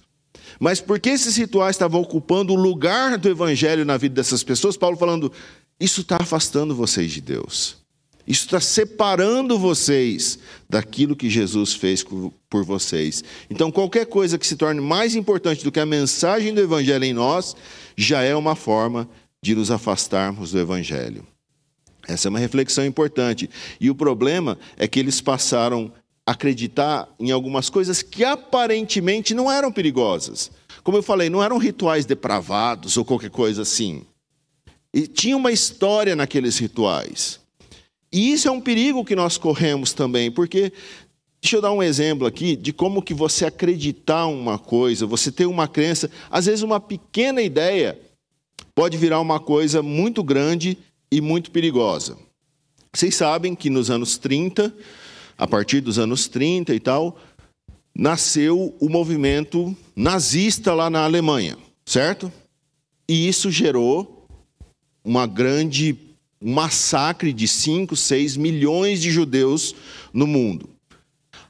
Mas 0.59 0.81
porque 0.81 1.11
esses 1.11 1.37
rituais 1.37 1.77
estavam 1.77 2.01
ocupando 2.01 2.53
o 2.53 2.57
lugar 2.57 3.19
do 3.19 3.29
evangelho 3.29 3.85
na 3.85 3.97
vida 3.97 4.15
dessas 4.15 4.43
pessoas, 4.43 4.77
Paulo 4.77 4.97
falando, 4.97 5.33
isso 5.79 6.03
está 6.03 6.19
afastando 6.21 6.75
vocês 6.75 7.11
de 7.11 7.21
Deus. 7.21 7.82
Isso 8.33 8.47
está 8.47 8.61
separando 8.61 9.59
vocês 9.59 10.39
daquilo 10.67 11.15
que 11.15 11.29
Jesus 11.29 11.75
fez 11.75 12.03
por 12.03 12.65
vocês. 12.65 13.23
Então, 13.51 13.71
qualquer 13.71 14.07
coisa 14.07 14.39
que 14.39 14.47
se 14.47 14.57
torne 14.57 14.81
mais 14.81 15.15
importante 15.15 15.63
do 15.63 15.71
que 15.71 15.79
a 15.79 15.85
mensagem 15.85 16.55
do 16.55 16.63
Evangelho 16.63 17.05
em 17.05 17.13
nós, 17.13 17.55
já 17.95 18.23
é 18.23 18.35
uma 18.35 18.57
forma 18.57 19.07
de 19.43 19.55
nos 19.55 19.71
afastarmos 19.71 20.53
do 20.53 20.59
Evangelho. 20.59 21.27
Essa 22.09 22.29
é 22.29 22.31
uma 22.31 22.39
reflexão 22.39 22.87
importante. 22.87 23.51
E 23.79 23.91
o 23.91 23.95
problema 23.95 24.59
é 24.79 24.89
que 24.89 24.99
eles 24.99 25.21
passaram 25.21 25.93
a 26.27 26.33
acreditar 26.33 27.15
em 27.21 27.33
algumas 27.33 27.69
coisas 27.69 28.01
que 28.01 28.25
aparentemente 28.25 29.35
não 29.35 29.53
eram 29.53 29.71
perigosas. 29.71 30.51
Como 30.83 30.97
eu 30.97 31.03
falei, 31.03 31.29
não 31.29 31.45
eram 31.45 31.59
rituais 31.59 32.07
depravados 32.07 32.97
ou 32.97 33.05
qualquer 33.05 33.29
coisa 33.29 33.61
assim. 33.61 34.07
E 34.91 35.07
tinha 35.07 35.37
uma 35.37 35.53
história 35.53 36.17
naqueles 36.17 36.57
rituais. 36.57 37.42
E 38.13 38.33
isso 38.33 38.47
é 38.47 38.51
um 38.51 38.61
perigo 38.61 39.05
que 39.05 39.17
nós 39.17 39.39
corremos 39.39 39.93
também, 39.93 40.31
porque 40.31 40.73
deixa 41.41 41.57
eu 41.57 41.63
dar 41.63 41.73
um 41.73 41.83
exemplo 41.83 42.27
aqui 42.27 42.55
de 42.55 42.73
como 42.73 43.03
que 43.03 43.15
você 43.15 43.47
acreditar 43.47 44.27
uma 44.27 44.59
coisa, 44.59 45.07
você 45.07 45.33
ter 45.33 45.47
uma 45.47 45.67
crença, 45.67 46.11
às 46.31 46.45
vezes 46.47 46.63
uma 46.63 46.79
pequena 46.79 47.41
ideia 47.41 47.99
pode 48.75 48.97
virar 48.97 49.21
uma 49.21 49.41
coisa 49.41 49.83
muito 49.83 50.23
grande 50.23 50.77
e 51.11 51.21
muito 51.21 51.51
perigosa. 51.51 52.17
Vocês 52.93 53.15
sabem 53.15 53.55
que 53.55 53.71
nos 53.71 53.91
anos 53.91 54.19
30, 54.19 54.75
a 55.39 55.47
partir 55.47 55.81
dos 55.81 55.99
anos 55.99 56.29
30 56.29 56.75
e 56.75 56.81
tal, 56.81 57.19
nasceu 57.95 58.75
o 58.79 58.89
movimento 58.89 59.75
nazista 59.97 60.75
lá 60.75 60.91
na 60.91 61.05
Alemanha, 61.05 61.57
certo? 61.87 62.31
E 63.09 63.27
isso 63.27 63.51
gerou 63.51 64.27
uma 65.05 65.27
grande 65.27 65.97
um 66.43 66.53
massacre 66.53 67.33
de 67.33 67.47
5, 67.47 67.95
6 67.95 68.37
milhões 68.37 69.01
de 69.01 69.11
judeus 69.11 69.75
no 70.13 70.27
mundo. 70.27 70.69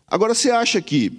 Agora, 0.06 0.34
você 0.34 0.50
acha 0.50 0.80
que, 0.82 1.12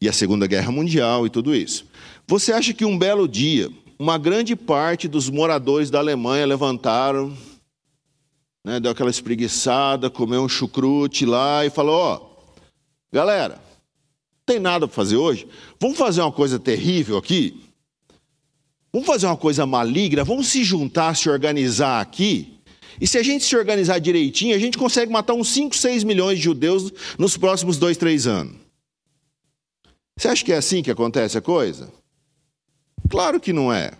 e 0.00 0.08
a 0.08 0.12
Segunda 0.12 0.46
Guerra 0.46 0.72
Mundial 0.72 1.26
e 1.26 1.30
tudo 1.30 1.54
isso, 1.54 1.84
você 2.26 2.52
acha 2.52 2.72
que 2.72 2.84
um 2.84 2.98
belo 2.98 3.28
dia, 3.28 3.70
uma 3.98 4.16
grande 4.16 4.56
parte 4.56 5.06
dos 5.06 5.28
moradores 5.28 5.90
da 5.90 5.98
Alemanha 5.98 6.46
levantaram, 6.46 7.36
né, 8.64 8.80
deu 8.80 8.92
aquela 8.92 9.10
espreguiçada, 9.10 10.08
comeu 10.08 10.42
um 10.42 10.48
chucrute 10.48 11.26
lá 11.26 11.66
e 11.66 11.70
falou: 11.70 11.94
Ó, 11.94 12.16
oh, 12.16 12.60
galera, 13.12 13.56
não 13.56 14.44
tem 14.46 14.58
nada 14.58 14.86
para 14.86 14.94
fazer 14.94 15.16
hoje? 15.16 15.46
Vamos 15.78 15.98
fazer 15.98 16.22
uma 16.22 16.32
coisa 16.32 16.58
terrível 16.58 17.18
aqui? 17.18 17.60
Vamos 18.92 19.06
fazer 19.06 19.26
uma 19.26 19.36
coisa 19.36 19.66
maligna? 19.66 20.24
Vamos 20.24 20.48
se 20.48 20.64
juntar, 20.64 21.14
se 21.14 21.28
organizar 21.28 22.00
aqui? 22.00 22.59
E 23.00 23.06
se 23.06 23.16
a 23.16 23.22
gente 23.22 23.44
se 23.44 23.56
organizar 23.56 23.98
direitinho, 23.98 24.54
a 24.54 24.58
gente 24.58 24.76
consegue 24.76 25.10
matar 25.10 25.32
uns 25.32 25.48
5, 25.48 25.74
6 25.74 26.04
milhões 26.04 26.38
de 26.38 26.44
judeus 26.44 26.92
nos 27.18 27.36
próximos 27.36 27.78
2, 27.78 27.96
3 27.96 28.26
anos. 28.26 28.56
Você 30.16 30.28
acha 30.28 30.44
que 30.44 30.52
é 30.52 30.56
assim 30.56 30.82
que 30.82 30.90
acontece 30.90 31.38
a 31.38 31.40
coisa? 31.40 31.90
Claro 33.08 33.40
que 33.40 33.54
não 33.54 33.72
é. 33.72 33.92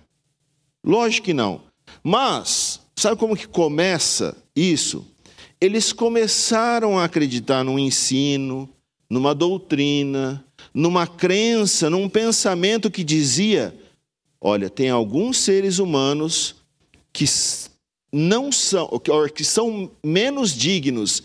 Lógico 0.84 1.26
que 1.26 1.32
não. 1.32 1.62
Mas, 2.02 2.80
sabe 2.94 3.16
como 3.16 3.36
que 3.36 3.48
começa 3.48 4.36
isso? 4.54 5.06
Eles 5.58 5.92
começaram 5.92 6.98
a 6.98 7.04
acreditar 7.04 7.64
num 7.64 7.78
ensino, 7.78 8.68
numa 9.08 9.34
doutrina, 9.34 10.44
numa 10.74 11.06
crença, 11.06 11.88
num 11.88 12.08
pensamento 12.08 12.90
que 12.90 13.02
dizia: 13.02 13.74
olha, 14.40 14.70
tem 14.70 14.90
alguns 14.90 15.38
seres 15.38 15.78
humanos 15.78 16.56
que 17.12 17.24
não 18.12 18.50
são, 18.50 18.88
que 19.34 19.44
são 19.44 19.90
menos 20.04 20.52
dignos 20.52 21.22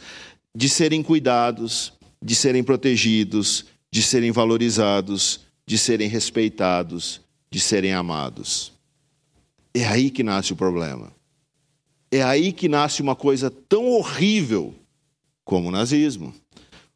de 0.55 0.69
serem 0.69 1.01
cuidados, 1.01 1.93
de 2.21 2.35
serem 2.35 2.63
protegidos, 2.63 3.65
de 3.91 4.01
serem 4.01 4.31
valorizados, 4.31 5.41
de 5.65 5.77
serem 5.77 6.07
respeitados, 6.07 7.21
de 7.49 7.59
serem 7.59 7.93
amados. 7.93 8.71
É 9.73 9.85
aí 9.85 10.09
que 10.09 10.23
nasce 10.23 10.53
o 10.53 10.55
problema. 10.55 11.11
É 12.11 12.21
aí 12.21 12.53
que 12.53 12.69
nasce 12.69 13.01
uma 13.01 13.15
coisa 13.15 13.49
tão 13.49 13.87
horrível 13.87 14.73
como 15.43 15.69
o 15.69 15.71
nazismo. 15.71 16.33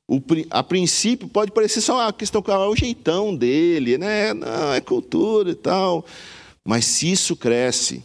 O, 0.07 0.21
a 0.49 0.63
princípio 0.63 1.27
pode 1.27 1.51
parecer 1.51 1.81
só 1.81 1.95
uma 1.95 2.13
questão 2.13 2.41
que 2.41 2.49
é 2.49 2.57
o 2.57 2.75
jeitão 2.75 3.35
dele, 3.35 3.97
né? 3.97 4.33
Não, 4.33 4.73
é 4.73 4.81
cultura 4.81 5.51
e 5.51 5.55
tal. 5.55 6.05
Mas 6.65 6.85
se 6.85 7.11
isso 7.11 7.35
cresce, 7.35 8.03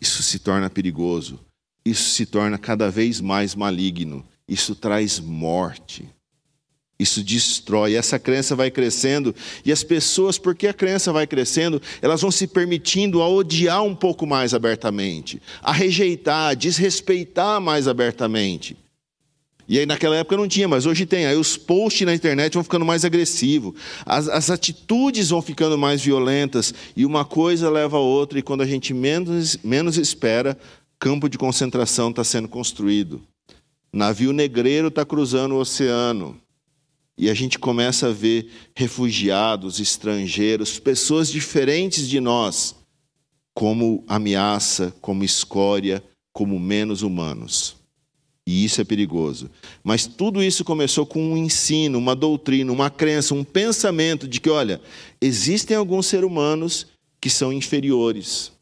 isso 0.00 0.22
se 0.22 0.38
torna 0.38 0.70
perigoso, 0.70 1.40
isso 1.84 2.10
se 2.10 2.26
torna 2.26 2.58
cada 2.58 2.90
vez 2.90 3.20
mais 3.20 3.54
maligno, 3.54 4.24
isso 4.48 4.74
traz 4.74 5.18
morte. 5.18 6.08
Isso 6.98 7.22
destrói, 7.22 7.94
essa 7.94 8.18
crença 8.18 8.56
vai 8.56 8.70
crescendo. 8.70 9.34
E 9.64 9.70
as 9.70 9.84
pessoas, 9.84 10.38
porque 10.38 10.66
a 10.66 10.72
crença 10.72 11.12
vai 11.12 11.26
crescendo, 11.26 11.80
elas 12.00 12.22
vão 12.22 12.30
se 12.30 12.46
permitindo 12.46 13.20
a 13.20 13.28
odiar 13.28 13.82
um 13.82 13.94
pouco 13.94 14.26
mais 14.26 14.54
abertamente, 14.54 15.40
a 15.60 15.72
rejeitar, 15.72 16.50
a 16.50 16.54
desrespeitar 16.54 17.60
mais 17.60 17.86
abertamente. 17.86 18.76
E 19.68 19.78
aí 19.78 19.86
naquela 19.86 20.16
época 20.16 20.36
não 20.36 20.46
tinha, 20.46 20.68
mas 20.68 20.86
hoje 20.86 21.06
tem. 21.06 21.26
Aí 21.26 21.36
os 21.36 21.56
posts 21.56 22.06
na 22.06 22.14
internet 22.14 22.54
vão 22.54 22.62
ficando 22.62 22.84
mais 22.84 23.04
agressivos, 23.04 23.74
as, 24.04 24.28
as 24.28 24.50
atitudes 24.50 25.30
vão 25.30 25.42
ficando 25.42 25.76
mais 25.76 26.02
violentas, 26.02 26.72
e 26.96 27.04
uma 27.04 27.24
coisa 27.24 27.68
leva 27.68 27.96
a 27.96 28.00
outra, 28.00 28.38
e 28.38 28.42
quando 28.42 28.62
a 28.62 28.66
gente 28.66 28.94
menos, 28.94 29.58
menos 29.64 29.96
espera, 29.98 30.56
campo 30.98 31.28
de 31.28 31.36
concentração 31.36 32.10
está 32.10 32.22
sendo 32.22 32.48
construído. 32.48 33.22
Navio 33.92 34.32
negreiro 34.32 34.88
está 34.88 35.04
cruzando 35.04 35.54
o 35.54 35.58
oceano. 35.60 36.40
E 37.18 37.30
a 37.30 37.34
gente 37.34 37.58
começa 37.58 38.08
a 38.08 38.12
ver 38.12 38.50
refugiados, 38.74 39.80
estrangeiros, 39.80 40.78
pessoas 40.78 41.30
diferentes 41.32 42.06
de 42.06 42.20
nós, 42.20 42.76
como 43.54 44.04
ameaça, 44.06 44.94
como 45.00 45.24
escória, 45.24 46.04
como 46.30 46.60
menos 46.60 47.00
humanos. 47.00 47.75
E 48.46 48.64
isso 48.64 48.80
é 48.80 48.84
perigoso. 48.84 49.50
Mas 49.82 50.06
tudo 50.06 50.42
isso 50.42 50.64
começou 50.64 51.04
com 51.04 51.32
um 51.32 51.36
ensino, 51.36 51.98
uma 51.98 52.14
doutrina, 52.14 52.70
uma 52.70 52.88
crença, 52.88 53.34
um 53.34 53.42
pensamento 53.42 54.28
de 54.28 54.40
que, 54.40 54.48
olha, 54.48 54.80
existem 55.20 55.76
alguns 55.76 56.06
seres 56.06 56.26
humanos 56.26 56.86
que 57.20 57.28
são 57.28 57.52
inferiores. 57.52 58.52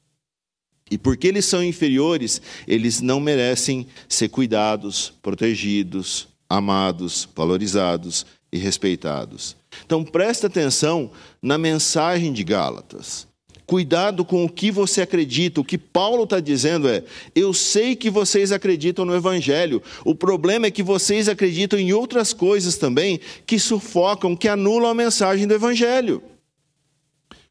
E 0.91 0.97
porque 0.97 1.27
eles 1.27 1.45
são 1.45 1.63
inferiores, 1.63 2.41
eles 2.67 3.01
não 3.01 3.21
merecem 3.21 3.87
ser 4.09 4.29
cuidados, 4.29 5.13
protegidos, 5.21 6.29
amados, 6.49 7.29
valorizados 7.35 8.25
e 8.51 8.59
respeitados. 8.59 9.57
Então 9.85 10.05
presta 10.05 10.47
atenção 10.47 11.11
na 11.43 11.59
mensagem 11.59 12.33
de 12.33 12.45
Gálatas. 12.45 13.27
Cuidado 13.75 14.25
com 14.25 14.45
o 14.45 14.49
que 14.49 14.71
você 14.71 15.03
acredita. 15.03 15.61
O 15.61 15.65
que 15.65 15.77
Paulo 15.77 16.23
está 16.23 16.39
dizendo 16.39 16.89
é: 16.89 17.03
eu 17.35 17.53
sei 17.53 17.97
que 17.97 18.09
vocês 18.09 18.53
acreditam 18.53 19.05
no 19.05 19.13
Evangelho. 19.13 19.83
O 20.05 20.15
problema 20.15 20.67
é 20.67 20.71
que 20.71 20.81
vocês 20.81 21.29
acreditam 21.29 21.77
em 21.77 21.93
outras 21.93 22.33
coisas 22.33 22.79
também 22.79 23.19
que 23.45 23.59
sufocam, 23.59 24.37
que 24.37 24.47
anulam 24.47 24.89
a 24.89 24.95
mensagem 24.95 25.45
do 25.45 25.55
Evangelho. 25.55 26.23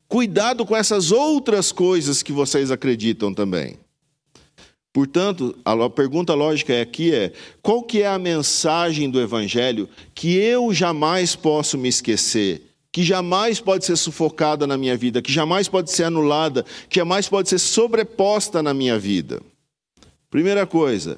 Cuidado 0.07 0.65
com 0.65 0.73
essas 0.73 1.11
outras 1.11 1.73
coisas 1.73 2.23
que 2.23 2.31
vocês 2.31 2.71
acreditam 2.71 3.33
também. 3.33 3.77
Portanto, 4.93 5.53
a 5.65 5.89
pergunta 5.89 6.33
lógica 6.33 6.81
aqui 6.81 7.13
é: 7.13 7.33
qual 7.61 7.83
que 7.83 8.01
é 8.01 8.07
a 8.07 8.17
mensagem 8.17 9.09
do 9.09 9.19
Evangelho 9.19 9.89
que 10.15 10.37
eu 10.37 10.73
jamais 10.73 11.35
posso 11.35 11.77
me 11.77 11.89
esquecer? 11.89 12.72
Que 12.93 13.01
jamais 13.01 13.59
pode 13.59 13.85
ser 13.85 13.97
sufocada 13.97 14.67
na 14.67 14.77
minha 14.77 14.95
vida, 14.95 15.19
que 15.19 15.31
jamais 15.31 15.67
pode 15.67 15.89
ser 15.89 16.03
anulada, 16.03 16.63
que 16.87 16.99
jamais 16.99 17.27
pode 17.27 17.49
ser 17.49 17.57
sobreposta 17.57 18.61
na 18.61 18.71
minha 18.71 18.99
vida. 18.99 19.41
Primeira 20.29 20.67
coisa, 20.67 21.17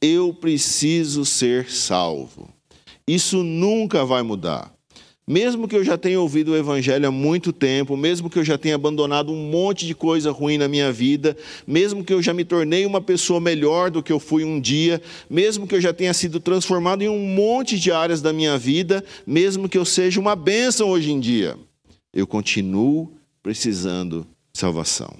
eu 0.00 0.32
preciso 0.32 1.24
ser 1.24 1.68
salvo. 1.68 2.48
Isso 3.06 3.42
nunca 3.42 4.04
vai 4.04 4.22
mudar. 4.22 4.72
Mesmo 5.28 5.66
que 5.66 5.74
eu 5.74 5.82
já 5.82 5.98
tenha 5.98 6.20
ouvido 6.20 6.52
o 6.52 6.56
Evangelho 6.56 7.08
há 7.08 7.10
muito 7.10 7.52
tempo, 7.52 7.96
mesmo 7.96 8.30
que 8.30 8.38
eu 8.38 8.44
já 8.44 8.56
tenha 8.56 8.76
abandonado 8.76 9.32
um 9.32 9.50
monte 9.50 9.84
de 9.84 9.92
coisa 9.92 10.30
ruim 10.30 10.56
na 10.56 10.68
minha 10.68 10.92
vida, 10.92 11.36
mesmo 11.66 12.04
que 12.04 12.12
eu 12.12 12.22
já 12.22 12.32
me 12.32 12.44
tornei 12.44 12.86
uma 12.86 13.00
pessoa 13.00 13.40
melhor 13.40 13.90
do 13.90 14.04
que 14.04 14.12
eu 14.12 14.20
fui 14.20 14.44
um 14.44 14.60
dia, 14.60 15.02
mesmo 15.28 15.66
que 15.66 15.74
eu 15.74 15.80
já 15.80 15.92
tenha 15.92 16.14
sido 16.14 16.38
transformado 16.38 17.02
em 17.02 17.08
um 17.08 17.18
monte 17.18 17.76
de 17.76 17.90
áreas 17.90 18.22
da 18.22 18.32
minha 18.32 18.56
vida, 18.56 19.04
mesmo 19.26 19.68
que 19.68 19.76
eu 19.76 19.84
seja 19.84 20.20
uma 20.20 20.36
bênção 20.36 20.90
hoje 20.90 21.10
em 21.10 21.18
dia, 21.18 21.58
eu 22.12 22.24
continuo 22.24 23.12
precisando 23.42 24.20
de 24.52 24.60
salvação. 24.60 25.12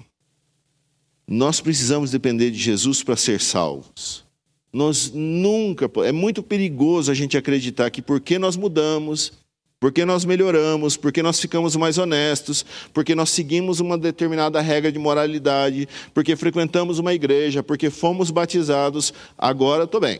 Nós 1.27 1.59
precisamos 1.59 2.11
depender 2.11 2.49
de 2.49 2.57
Jesus 2.57 3.03
para 3.03 3.17
ser 3.17 3.41
salvos. 3.41 4.23
Nós 4.71 5.11
nunca, 5.13 5.91
é 6.05 6.13
muito 6.13 6.41
perigoso 6.41 7.11
a 7.11 7.13
gente 7.13 7.35
acreditar 7.35 7.89
que 7.89 8.01
porque 8.01 8.39
nós 8.39 8.55
mudamos, 8.55 9.33
porque 9.79 10.05
nós 10.05 10.25
melhoramos, 10.25 10.97
porque 10.97 11.21
nós 11.21 11.39
ficamos 11.39 11.75
mais 11.75 11.97
honestos, 11.97 12.65
porque 12.93 13.13
nós 13.13 13.29
seguimos 13.29 13.79
uma 13.79 13.97
determinada 13.97 14.59
regra 14.59 14.91
de 14.91 14.97
moralidade, 14.97 15.87
porque 16.13 16.35
frequentamos 16.35 16.97
uma 16.97 17.13
igreja, 17.13 17.61
porque 17.61 17.89
fomos 17.89 18.31
batizados, 18.31 19.13
agora 19.37 19.83
estou 19.83 20.01
bem. 20.01 20.19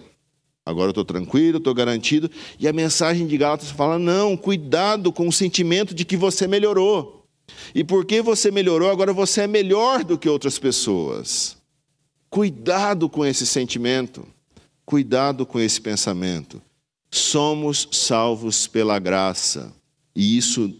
Agora 0.63 0.91
estou 0.91 1.05
tranquilo, 1.05 1.57
estou 1.57 1.73
garantido. 1.73 2.29
E 2.59 2.67
a 2.67 2.73
mensagem 2.73 3.25
de 3.25 3.37
Gálatas 3.37 3.71
fala: 3.71 3.97
não, 3.97 4.35
cuidado 4.35 5.13
com 5.13 5.27
o 5.27 5.31
sentimento 5.31 5.95
de 5.95 6.03
que 6.03 6.17
você 6.17 6.45
melhorou. 6.45 7.25
E 7.73 7.85
porque 7.85 8.21
você 8.21 8.51
melhorou, 8.51 8.91
agora 8.91 9.13
você 9.13 9.41
é 9.41 9.47
melhor 9.47 10.03
do 10.03 10.17
que 10.17 10.27
outras 10.27 10.59
pessoas. 10.59 11.55
Cuidado 12.29 13.07
com 13.07 13.25
esse 13.25 13.45
sentimento. 13.45 14.27
Cuidado 14.85 15.45
com 15.45 15.57
esse 15.57 15.79
pensamento 15.79 16.61
somos 17.11 17.87
salvos 17.91 18.67
pela 18.67 18.99
graça. 18.99 19.73
E 20.15 20.37
isso 20.37 20.73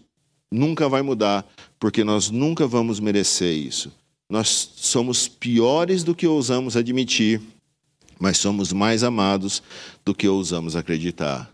nunca 0.50 0.88
vai 0.88 1.02
mudar, 1.02 1.46
porque 1.78 2.04
nós 2.04 2.30
nunca 2.30 2.66
vamos 2.66 3.00
merecer 3.00 3.54
isso. 3.54 3.92
Nós 4.28 4.72
somos 4.76 5.26
piores 5.26 6.04
do 6.04 6.14
que 6.14 6.26
ousamos 6.26 6.76
admitir, 6.76 7.40
mas 8.18 8.38
somos 8.38 8.72
mais 8.72 9.02
amados 9.02 9.62
do 10.04 10.14
que 10.14 10.28
ousamos 10.28 10.76
acreditar. 10.76 11.50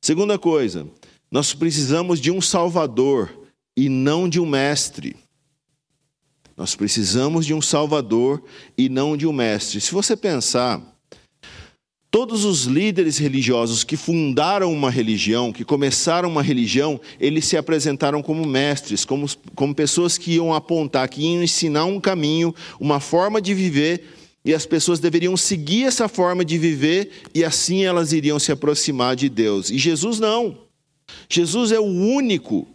Segunda 0.00 0.38
coisa, 0.38 0.86
nós 1.30 1.54
precisamos 1.54 2.20
de 2.20 2.30
um 2.30 2.40
Salvador 2.40 3.32
e 3.76 3.88
não 3.88 4.28
de 4.28 4.38
um 4.38 4.46
mestre. 4.46 5.16
Nós 6.56 6.76
precisamos 6.76 7.46
de 7.46 7.54
um 7.54 7.62
Salvador 7.62 8.42
e 8.76 8.88
não 8.88 9.16
de 9.16 9.26
um 9.26 9.32
mestre. 9.32 9.80
Se 9.80 9.92
você 9.92 10.16
pensar, 10.16 10.80
Todos 12.12 12.44
os 12.44 12.64
líderes 12.64 13.16
religiosos 13.16 13.84
que 13.84 13.96
fundaram 13.96 14.70
uma 14.70 14.90
religião, 14.90 15.50
que 15.50 15.64
começaram 15.64 16.28
uma 16.28 16.42
religião, 16.42 17.00
eles 17.18 17.46
se 17.46 17.56
apresentaram 17.56 18.22
como 18.22 18.46
mestres, 18.46 19.02
como, 19.02 19.26
como 19.54 19.74
pessoas 19.74 20.18
que 20.18 20.32
iam 20.32 20.52
apontar, 20.52 21.08
que 21.08 21.22
iam 21.22 21.42
ensinar 21.42 21.86
um 21.86 21.98
caminho, 21.98 22.54
uma 22.78 23.00
forma 23.00 23.40
de 23.40 23.54
viver, 23.54 24.04
e 24.44 24.52
as 24.52 24.66
pessoas 24.66 25.00
deveriam 25.00 25.38
seguir 25.38 25.84
essa 25.84 26.06
forma 26.06 26.44
de 26.44 26.58
viver, 26.58 27.10
e 27.34 27.42
assim 27.42 27.82
elas 27.82 28.12
iriam 28.12 28.38
se 28.38 28.52
aproximar 28.52 29.16
de 29.16 29.30
Deus. 29.30 29.70
E 29.70 29.78
Jesus 29.78 30.20
não. 30.20 30.58
Jesus 31.30 31.72
é 31.72 31.80
o 31.80 31.84
único 31.84 32.68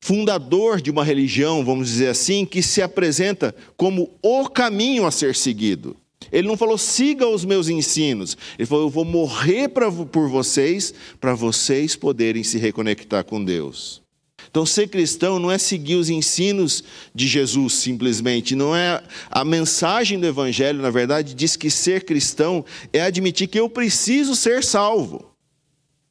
fundador 0.00 0.80
de 0.80 0.90
uma 0.90 1.04
religião, 1.04 1.62
vamos 1.62 1.88
dizer 1.88 2.08
assim, 2.08 2.46
que 2.46 2.62
se 2.62 2.80
apresenta 2.80 3.54
como 3.76 4.08
o 4.22 4.48
caminho 4.48 5.04
a 5.04 5.10
ser 5.10 5.36
seguido. 5.36 5.94
Ele 6.32 6.48
não 6.48 6.56
falou, 6.56 6.76
siga 6.76 7.26
os 7.28 7.44
meus 7.44 7.68
ensinos. 7.68 8.36
Ele 8.58 8.66
falou, 8.66 8.84
eu 8.84 8.90
vou 8.90 9.04
morrer 9.04 9.68
pra, 9.68 9.90
por 9.90 10.28
vocês, 10.28 10.92
para 11.20 11.34
vocês 11.34 11.96
poderem 11.96 12.42
se 12.42 12.58
reconectar 12.58 13.24
com 13.24 13.44
Deus. 13.44 14.02
Então, 14.48 14.64
ser 14.64 14.88
cristão 14.88 15.38
não 15.38 15.50
é 15.50 15.58
seguir 15.58 15.96
os 15.96 16.08
ensinos 16.08 16.82
de 17.14 17.26
Jesus 17.26 17.74
simplesmente, 17.74 18.54
não 18.54 18.74
é 18.74 19.02
a 19.30 19.44
mensagem 19.44 20.18
do 20.18 20.26
Evangelho, 20.26 20.80
na 20.80 20.90
verdade, 20.90 21.34
diz 21.34 21.56
que 21.56 21.70
ser 21.70 22.04
cristão 22.04 22.64
é 22.92 23.02
admitir 23.02 23.48
que 23.48 23.60
eu 23.60 23.68
preciso 23.68 24.34
ser 24.34 24.64
salvo. 24.64 25.30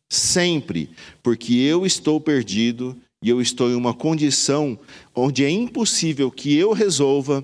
Sempre, 0.10 0.92
porque 1.24 1.56
eu 1.56 1.86
estou 1.86 2.22
perdido 2.22 2.96
e 3.24 3.30
eu 3.30 3.42
estou 3.42 3.72
em 3.72 3.76
uma 3.76 3.94
condição 3.94 4.78
onde 5.16 5.44
é 5.44 5.50
impossível 5.50 6.30
que 6.30 6.56
eu 6.56 6.72
resolva 6.74 7.44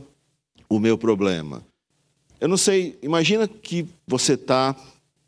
o 0.69 0.79
meu 0.79 0.97
problema. 0.97 1.65
Eu 2.41 2.47
não 2.47 2.57
sei, 2.57 2.97
imagina 3.03 3.47
que 3.47 3.87
você 4.07 4.33
está 4.33 4.75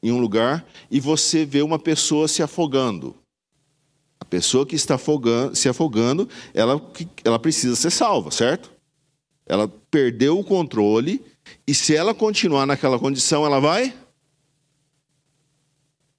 em 0.02 0.12
um 0.12 0.20
lugar 0.20 0.66
e 0.90 1.00
você 1.00 1.46
vê 1.46 1.62
uma 1.62 1.78
pessoa 1.78 2.28
se 2.28 2.42
afogando. 2.42 3.16
A 4.20 4.26
pessoa 4.26 4.66
que 4.66 4.76
está 4.76 4.96
afogando, 4.96 5.56
se 5.56 5.70
afogando, 5.70 6.28
ela, 6.56 6.82
ela 7.24 7.38
precisa 7.38 7.76
ser 7.76 7.92
salva, 7.92 8.32
certo? 8.32 8.72
Ela 9.46 9.68
perdeu 9.92 10.40
o 10.40 10.44
controle 10.44 11.24
e 11.68 11.76
se 11.76 11.96
ela 11.96 12.16
continuar 12.16 12.66
naquela 12.66 12.98
condição, 12.98 13.46
ela 13.46 13.60
vai? 13.60 13.94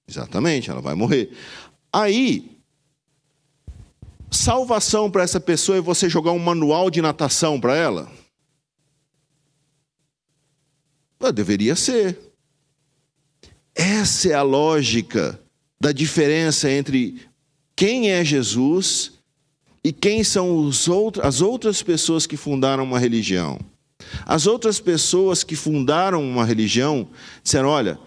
Exatamente, 0.07 0.71
ela 0.71 0.81
vai 0.81 0.95
morrer. 0.95 1.37
Aí, 1.93 2.57
salvação 4.31 5.11
para 5.11 5.25
essa 5.25 5.41
pessoa 5.41 5.79
é 5.79 5.81
você 5.81 6.09
jogar 6.09 6.31
um 6.31 6.39
manual 6.39 6.89
de 6.89 7.03
natação 7.03 7.61
para 7.61 7.75
ela? 7.75 8.09
Ah, 11.25 11.31
deveria 11.31 11.75
ser. 11.75 12.19
Essa 13.75 14.29
é 14.29 14.35
a 14.35 14.43
lógica 14.43 15.41
da 15.81 15.91
diferença 15.91 16.71
entre 16.71 17.19
quem 17.75 18.11
é 18.11 18.23
Jesus 18.23 19.13
e 19.83 19.91
quem 19.91 20.23
são 20.23 20.71
outros, 20.91 21.25
as 21.25 21.41
outras 21.41 21.83
pessoas 21.83 22.27
que 22.27 22.37
fundaram 22.37 22.85
uma 22.85 22.99
religião. 22.99 23.59
As 24.27 24.47
outras 24.47 24.81
pessoas 24.81 25.43
que 25.43 25.57
fundaram 25.57 26.23
uma 26.23 26.45
religião 26.45 27.09
disseram: 27.43 27.71
olha, 27.71 27.99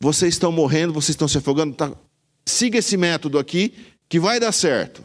vocês 0.00 0.34
estão 0.34 0.50
morrendo, 0.50 0.92
vocês 0.92 1.10
estão 1.10 1.28
se 1.28 1.38
afogando, 1.38 1.72
tá, 1.72 1.92
siga 2.44 2.78
esse 2.78 2.96
método 2.96 3.38
aqui 3.38 3.72
que 4.08 4.18
vai 4.18 4.40
dar 4.40 4.50
certo. 4.50 5.04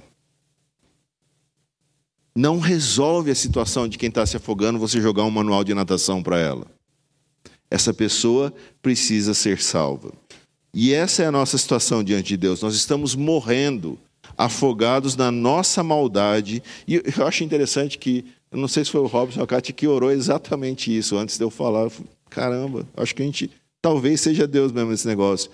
Não 2.35 2.57
resolve 2.57 3.29
a 3.29 3.35
situação 3.35 3.87
de 3.87 3.99
quem 3.99 4.09
está 4.09 4.25
se 4.25 4.35
afogando 4.35 4.79
você 4.79 4.99
jogar 4.99 5.25
um 5.25 5.31
manual 5.31 5.63
de 5.63 5.75
natação 5.75 6.23
para 6.23 6.39
ela. 6.39 6.80
Essa 7.71 7.93
pessoa 7.93 8.53
precisa 8.81 9.33
ser 9.33 9.61
salva. 9.61 10.11
E 10.73 10.93
essa 10.93 11.23
é 11.23 11.25
a 11.25 11.31
nossa 11.31 11.57
situação 11.57 12.03
diante 12.03 12.27
de 12.27 12.37
Deus. 12.37 12.61
Nós 12.61 12.75
estamos 12.75 13.15
morrendo, 13.15 13.97
afogados 14.37 15.15
na 15.15 15.31
nossa 15.31 15.81
maldade. 15.81 16.61
E 16.87 16.95
eu 17.17 17.25
acho 17.25 17.43
interessante 17.43 17.97
que, 17.97 18.25
eu 18.51 18.59
não 18.59 18.67
sei 18.67 18.83
se 18.85 18.91
foi 18.91 19.01
o 19.01 19.07
Robson 19.07 19.39
ou 19.39 19.43
a 19.45 19.47
Cátia 19.47 19.73
que 19.73 19.87
orou 19.87 20.11
exatamente 20.11 20.95
isso 20.95 21.17
antes 21.17 21.37
de 21.37 21.43
eu 21.43 21.49
falar. 21.49 21.83
Eu 21.83 21.89
falei, 21.89 22.11
Caramba, 22.29 22.87
acho 22.95 23.15
que 23.15 23.21
a 23.21 23.25
gente. 23.25 23.49
Talvez 23.81 24.21
seja 24.21 24.47
Deus 24.47 24.71
mesmo 24.71 24.93
esse 24.93 25.07
negócio. 25.07 25.49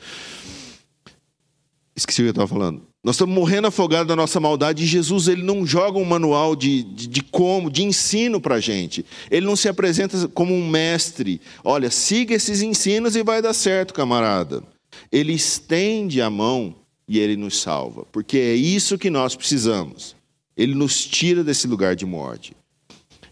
Esqueci 1.95 2.21
o 2.21 2.25
que 2.25 2.27
eu 2.27 2.31
estava 2.31 2.47
falando. 2.47 2.81
Nós 3.07 3.15
estamos 3.15 3.33
morrendo 3.33 3.67
afogados 3.67 4.05
da 4.09 4.17
nossa 4.17 4.37
maldade 4.37 4.83
e 4.83 4.85
Jesus 4.85 5.29
ele 5.29 5.41
não 5.41 5.65
joga 5.65 5.97
um 5.97 6.03
manual 6.03 6.57
de, 6.57 6.83
de, 6.83 7.07
de 7.07 7.23
como, 7.23 7.71
de 7.71 7.81
ensino 7.81 8.41
para 8.41 8.55
a 8.55 8.59
gente. 8.59 9.05
Ele 9.31 9.45
não 9.45 9.55
se 9.55 9.69
apresenta 9.69 10.27
como 10.27 10.53
um 10.53 10.69
mestre. 10.69 11.39
Olha, 11.63 11.89
siga 11.89 12.35
esses 12.35 12.61
ensinos 12.61 13.15
e 13.15 13.23
vai 13.23 13.41
dar 13.41 13.53
certo, 13.53 13.93
camarada. 13.93 14.61
Ele 15.09 15.31
estende 15.31 16.21
a 16.21 16.29
mão 16.29 16.75
e 17.07 17.17
ele 17.17 17.37
nos 17.37 17.61
salva, 17.61 18.05
porque 18.11 18.39
é 18.39 18.53
isso 18.53 18.97
que 18.97 19.09
nós 19.09 19.37
precisamos. 19.37 20.13
Ele 20.57 20.75
nos 20.75 21.05
tira 21.05 21.45
desse 21.45 21.65
lugar 21.65 21.95
de 21.95 22.05
morte. 22.05 22.57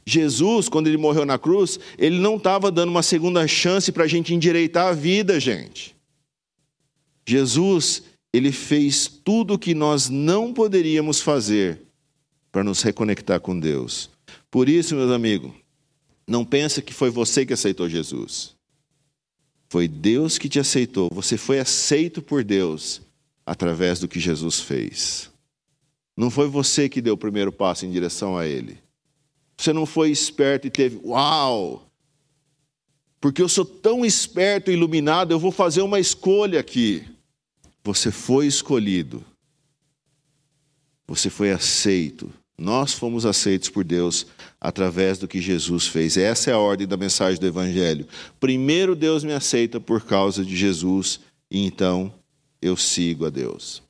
Jesus, 0.05 0.69
quando 0.69 0.87
ele 0.87 0.95
morreu 0.95 1.25
na 1.25 1.37
cruz, 1.37 1.77
ele 1.97 2.17
não 2.17 2.37
estava 2.37 2.71
dando 2.71 2.91
uma 2.91 3.03
segunda 3.03 3.45
chance 3.45 3.91
para 3.91 4.05
a 4.05 4.07
gente 4.07 4.33
endireitar 4.33 4.87
a 4.87 4.93
vida, 4.93 5.37
gente. 5.37 5.93
Jesus, 7.27 8.03
ele 8.35 8.51
fez 8.51 9.07
tudo 9.07 9.53
o 9.53 9.59
que 9.59 9.73
nós 9.73 10.09
não 10.09 10.53
poderíamos 10.53 11.21
fazer 11.21 11.81
para 12.51 12.63
nos 12.63 12.81
reconectar 12.81 13.39
com 13.39 13.57
Deus. 13.57 14.09
Por 14.51 14.67
isso, 14.67 14.95
meus 14.95 15.11
amigos, 15.11 15.51
não 16.27 16.43
pensa 16.43 16.81
que 16.81 16.93
foi 16.93 17.09
você 17.09 17.45
que 17.45 17.53
aceitou 17.53 17.87
Jesus. 17.87 18.55
Foi 19.69 19.87
Deus 19.87 20.37
que 20.37 20.49
te 20.49 20.59
aceitou. 20.59 21.09
Você 21.13 21.37
foi 21.37 21.59
aceito 21.59 22.21
por 22.21 22.43
Deus 22.43 23.01
através 23.45 23.99
do 23.99 24.07
que 24.07 24.19
Jesus 24.19 24.59
fez. 24.59 25.29
Não 26.17 26.29
foi 26.29 26.47
você 26.47 26.89
que 26.89 27.01
deu 27.01 27.13
o 27.13 27.17
primeiro 27.17 27.51
passo 27.51 27.85
em 27.85 27.91
direção 27.91 28.37
a 28.37 28.45
Ele. 28.47 28.77
Você 29.57 29.71
não 29.71 29.85
foi 29.85 30.09
esperto 30.09 30.67
e 30.67 30.69
teve, 30.69 30.99
uau! 31.05 31.89
Porque 33.21 33.41
eu 33.41 33.49
sou 33.49 33.65
tão 33.65 34.05
esperto 34.05 34.69
e 34.69 34.73
iluminado, 34.73 35.31
eu 35.31 35.39
vou 35.39 35.51
fazer 35.51 35.81
uma 35.81 35.99
escolha 35.99 36.59
aqui. 36.59 37.14
Você 37.85 38.09
foi 38.09 38.47
escolhido. 38.47 39.23
Você 41.07 41.29
foi 41.29 41.51
aceito. 41.51 42.33
Nós 42.57 42.93
fomos 42.93 43.27
aceitos 43.27 43.69
por 43.69 43.83
Deus 43.83 44.25
através 44.59 45.19
do 45.19 45.27
que 45.27 45.39
Jesus 45.39 45.85
fez. 45.85 46.17
Essa 46.17 46.49
é 46.49 46.53
a 46.53 46.57
ordem 46.57 46.87
da 46.87 46.97
mensagem 46.97 47.39
do 47.39 47.45
Evangelho. 47.45 48.07
Primeiro, 48.39 48.95
Deus 48.95 49.23
me 49.23 49.33
aceita 49.33 49.79
por 49.79 50.01
causa 50.01 50.43
de 50.43 50.55
Jesus, 50.55 51.19
e 51.51 51.63
então 51.63 52.11
eu 52.59 52.75
sigo 52.75 53.23
a 53.23 53.29
Deus. 53.29 53.83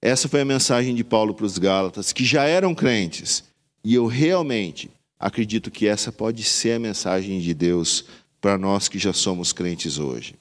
Essa 0.00 0.26
foi 0.26 0.40
a 0.40 0.46
mensagem 0.46 0.94
de 0.94 1.04
Paulo 1.04 1.34
para 1.34 1.44
os 1.44 1.58
Gálatas, 1.58 2.14
que 2.14 2.24
já 2.24 2.44
eram 2.44 2.74
crentes, 2.74 3.44
e 3.84 3.94
eu 3.94 4.06
realmente 4.06 4.90
acredito 5.18 5.70
que 5.70 5.86
essa 5.86 6.10
pode 6.10 6.42
ser 6.44 6.76
a 6.76 6.78
mensagem 6.78 7.40
de 7.40 7.52
Deus 7.52 8.06
para 8.40 8.56
nós 8.56 8.88
que 8.88 8.98
já 8.98 9.12
somos 9.12 9.52
crentes 9.52 9.98
hoje. 9.98 10.34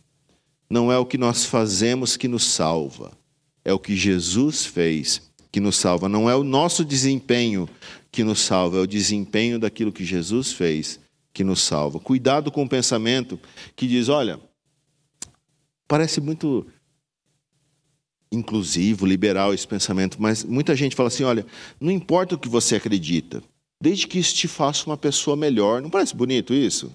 Não 0.70 0.92
é 0.92 0.98
o 0.98 1.06
que 1.06 1.18
nós 1.18 1.46
fazemos 1.46 2.18
que 2.18 2.28
nos 2.28 2.44
salva, 2.44 3.12
é 3.64 3.74
o 3.74 3.80
que 3.80 3.96
Jesus 3.96 4.66
fez 4.66 5.22
que 5.52 5.60
nos 5.60 5.78
salva. 5.78 6.10
Não 6.10 6.30
é 6.30 6.36
o 6.36 6.44
nosso 6.44 6.84
desempenho 6.84 7.70
que 8.12 8.24
nos 8.24 8.40
salva, 8.40 8.78
é 8.78 8.82
o 8.82 8.88
desempenho 8.88 9.60
daquilo 9.60 9.92
que 9.92 10.04
Jesus 10.06 10.52
fez 10.52 11.00
que 11.34 11.44
nos 11.44 11.62
salva. 11.62 12.00
Cuidado 12.00 12.52
com 12.52 12.64
o 12.64 12.70
pensamento 12.70 13.40
que 13.76 13.88
diz: 13.88 14.10
olha, 14.10 14.40
parece 15.88 16.20
muito 16.20 16.66
inclusivo, 18.32 19.06
liberal 19.06 19.54
esse 19.54 19.68
pensamento, 19.68 20.22
mas 20.22 20.44
muita 20.44 20.76
gente 20.76 20.96
fala 20.96 21.08
assim: 21.08 21.24
olha, 21.24 21.46
não 21.80 21.92
importa 21.92 22.36
o 22.36 22.40
que 22.40 22.50
você 22.50 22.76
acredita, 22.76 23.42
desde 23.82 24.08
que 24.08 24.20
isso 24.20 24.36
te 24.36 24.48
faça 24.48 24.86
uma 24.88 24.98
pessoa 24.98 25.38
melhor. 25.38 25.82
Não 25.82 25.90
parece 25.90 26.16
bonito 26.16 26.54
isso? 26.54 26.92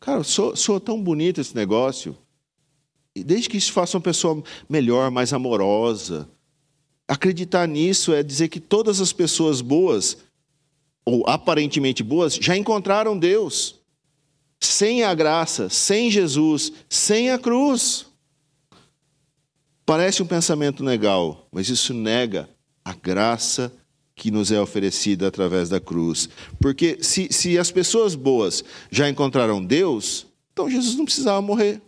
Cara, 0.00 0.22
sou, 0.24 0.56
sou 0.56 0.80
tão 0.80 1.02
bonito 1.02 1.40
esse 1.40 1.54
negócio. 1.54 2.16
Desde 3.24 3.48
que 3.48 3.56
isso 3.56 3.72
faça 3.72 3.96
uma 3.96 4.02
pessoa 4.02 4.42
melhor, 4.68 5.10
mais 5.10 5.32
amorosa, 5.32 6.28
Acreditar 7.08 7.66
nisso 7.66 8.12
é 8.12 8.22
dizer 8.22 8.48
que 8.48 8.60
todas 8.60 9.00
as 9.00 9.14
pessoas 9.14 9.62
boas, 9.62 10.18
ou 11.06 11.26
aparentemente 11.26 12.02
boas, 12.02 12.34
já 12.34 12.54
encontraram 12.54 13.18
Deus. 13.18 13.76
Sem 14.60 15.02
a 15.02 15.14
graça, 15.14 15.70
sem 15.70 16.10
Jesus, 16.10 16.70
sem 16.86 17.30
a 17.30 17.38
cruz. 17.38 18.04
Parece 19.86 20.22
um 20.22 20.26
pensamento 20.26 20.84
legal, 20.84 21.48
mas 21.50 21.70
isso 21.70 21.94
nega 21.94 22.46
a 22.84 22.92
graça 22.92 23.72
que 24.14 24.30
nos 24.30 24.52
é 24.52 24.60
oferecida 24.60 25.28
através 25.28 25.70
da 25.70 25.80
cruz. 25.80 26.28
Porque 26.60 26.98
se, 27.00 27.32
se 27.32 27.56
as 27.56 27.70
pessoas 27.70 28.14
boas 28.14 28.62
já 28.90 29.08
encontraram 29.08 29.64
Deus, 29.64 30.26
então 30.52 30.68
Jesus 30.68 30.94
não 30.94 31.06
precisava 31.06 31.40
morrer. 31.40 31.80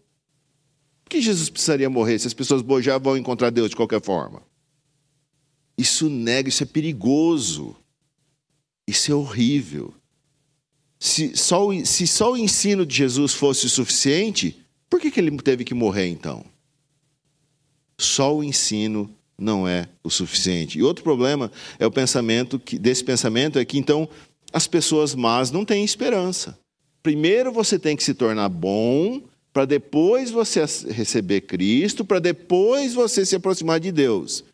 Que 1.10 1.20
Jesus 1.20 1.50
precisaria 1.50 1.90
morrer 1.90 2.20
se 2.20 2.28
as 2.28 2.32
pessoas 2.32 2.62
já 2.84 2.96
vão 2.96 3.16
encontrar 3.16 3.50
Deus 3.50 3.70
de 3.70 3.76
qualquer 3.76 4.00
forma? 4.00 4.40
Isso 5.76 6.08
nega, 6.08 6.48
isso 6.48 6.62
é 6.62 6.66
perigoso. 6.66 7.74
Isso 8.86 9.10
é 9.10 9.14
horrível. 9.14 9.92
Se 11.00 11.36
só, 11.36 11.66
se 11.84 12.06
só 12.06 12.32
o 12.32 12.36
ensino 12.36 12.86
de 12.86 12.94
Jesus 12.94 13.34
fosse 13.34 13.68
suficiente, 13.68 14.64
por 14.88 15.00
que, 15.00 15.10
que 15.10 15.18
ele 15.18 15.36
teve 15.38 15.64
que 15.64 15.74
morrer 15.74 16.06
então? 16.06 16.44
Só 17.98 18.36
o 18.36 18.44
ensino 18.44 19.12
não 19.36 19.66
é 19.66 19.88
o 20.04 20.10
suficiente. 20.10 20.78
E 20.78 20.82
outro 20.82 21.02
problema 21.02 21.50
é 21.80 21.86
o 21.86 21.90
pensamento 21.90 22.56
que, 22.56 22.78
desse 22.78 23.02
pensamento 23.02 23.58
é 23.58 23.64
que 23.64 23.78
então 23.78 24.08
as 24.52 24.68
pessoas 24.68 25.12
más 25.16 25.50
não 25.50 25.64
têm 25.64 25.84
esperança. 25.84 26.56
Primeiro 27.02 27.50
você 27.50 27.80
tem 27.80 27.96
que 27.96 28.04
se 28.04 28.14
tornar 28.14 28.48
bom 28.48 29.22
para 29.52 29.64
depois 29.64 30.30
você 30.30 30.60
receber 30.88 31.42
Cristo, 31.42 32.04
para 32.04 32.18
depois 32.18 32.94
você 32.94 33.26
se 33.26 33.34
aproximar 33.34 33.80
de 33.80 33.90
Deus. 33.90 34.44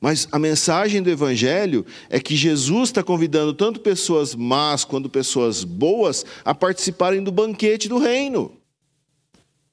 Mas 0.00 0.28
a 0.30 0.38
mensagem 0.38 1.02
do 1.02 1.10
Evangelho 1.10 1.86
é 2.10 2.20
que 2.20 2.36
Jesus 2.36 2.90
está 2.90 3.02
convidando 3.02 3.54
tanto 3.54 3.80
pessoas 3.80 4.34
más 4.34 4.84
quanto 4.84 5.08
pessoas 5.08 5.64
boas 5.64 6.24
a 6.44 6.54
participarem 6.54 7.22
do 7.22 7.32
banquete 7.32 7.88
do 7.88 7.98
reino. 7.98 8.52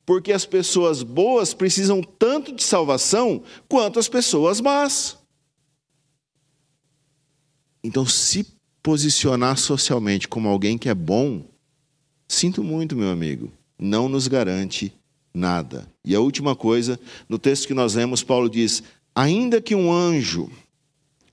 Porque 0.06 0.32
as 0.32 0.46
pessoas 0.46 1.02
boas 1.02 1.54
precisam 1.54 2.02
tanto 2.02 2.54
de 2.54 2.64
salvação 2.64 3.44
quanto 3.68 4.00
as 4.00 4.08
pessoas 4.08 4.62
más. 4.62 5.18
Então, 7.84 8.06
se 8.06 8.46
posicionar 8.82 9.58
socialmente 9.58 10.28
como 10.28 10.48
alguém 10.48 10.78
que 10.78 10.90
é 10.90 10.96
bom, 10.96 11.46
sinto 12.28 12.64
muito, 12.64 12.96
meu 12.96 13.10
amigo, 13.10 13.52
não 13.80 14.08
nos 14.08 14.28
garante 14.28 14.94
nada. 15.34 15.88
E 16.06 16.14
a 16.16 16.20
última 16.20 16.56
coisa, 16.56 17.00
no 17.28 17.40
texto 17.40 17.68
que 17.68 17.74
nós 17.74 17.96
lemos, 17.96 18.24
Paulo 18.24 18.50
diz: 18.50 18.84
ainda 19.16 19.62
que 19.62 19.76
um 19.76 19.92
anjo, 19.92 20.50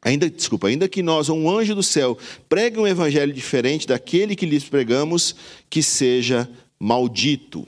ainda, 0.01 0.29
desculpa, 0.31 0.69
ainda 0.69 0.89
que 0.89 1.03
nós, 1.03 1.29
um 1.29 1.51
anjo 1.51 1.75
do 1.75 1.83
céu, 1.83 2.17
pregue 2.49 2.79
um 2.79 2.87
evangelho 2.87 3.33
diferente 3.33 3.87
daquele 3.87 4.35
que 4.35 4.47
lhes 4.47 4.65
pregamos, 4.65 5.35
que 5.69 5.83
seja 5.83 6.49
maldito. 6.79 7.67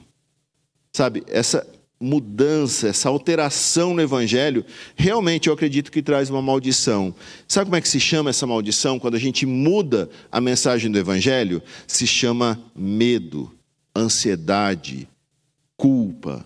Sabe, 0.92 1.22
essa 1.26 1.66
mudança, 2.02 2.88
essa 2.88 3.08
alteração 3.08 3.94
no 3.94 4.02
evangelho, 4.02 4.64
realmente 4.96 5.48
eu 5.48 5.54
acredito 5.54 5.92
que 5.92 6.02
traz 6.02 6.28
uma 6.28 6.42
maldição. 6.42 7.14
Sabe 7.46 7.66
como 7.66 7.76
é 7.76 7.80
que 7.80 7.88
se 7.88 8.00
chama 8.00 8.30
essa 8.30 8.46
maldição 8.46 8.98
quando 8.98 9.14
a 9.14 9.20
gente 9.20 9.46
muda 9.46 10.10
a 10.30 10.40
mensagem 10.40 10.90
do 10.90 10.98
evangelho? 10.98 11.62
Se 11.86 12.06
chama 12.06 12.60
medo, 12.74 13.50
ansiedade, 13.96 15.08
culpa, 15.76 16.44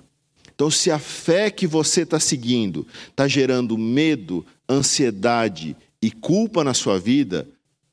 então, 0.56 0.70
se 0.70 0.90
a 0.90 0.98
fé 0.98 1.50
que 1.50 1.66
você 1.66 2.00
está 2.00 2.18
seguindo 2.18 2.86
está 3.10 3.28
gerando 3.28 3.76
medo, 3.76 4.44
ansiedade 4.66 5.76
e 6.00 6.10
culpa 6.10 6.64
na 6.64 6.72
sua 6.72 6.98
vida, 6.98 7.46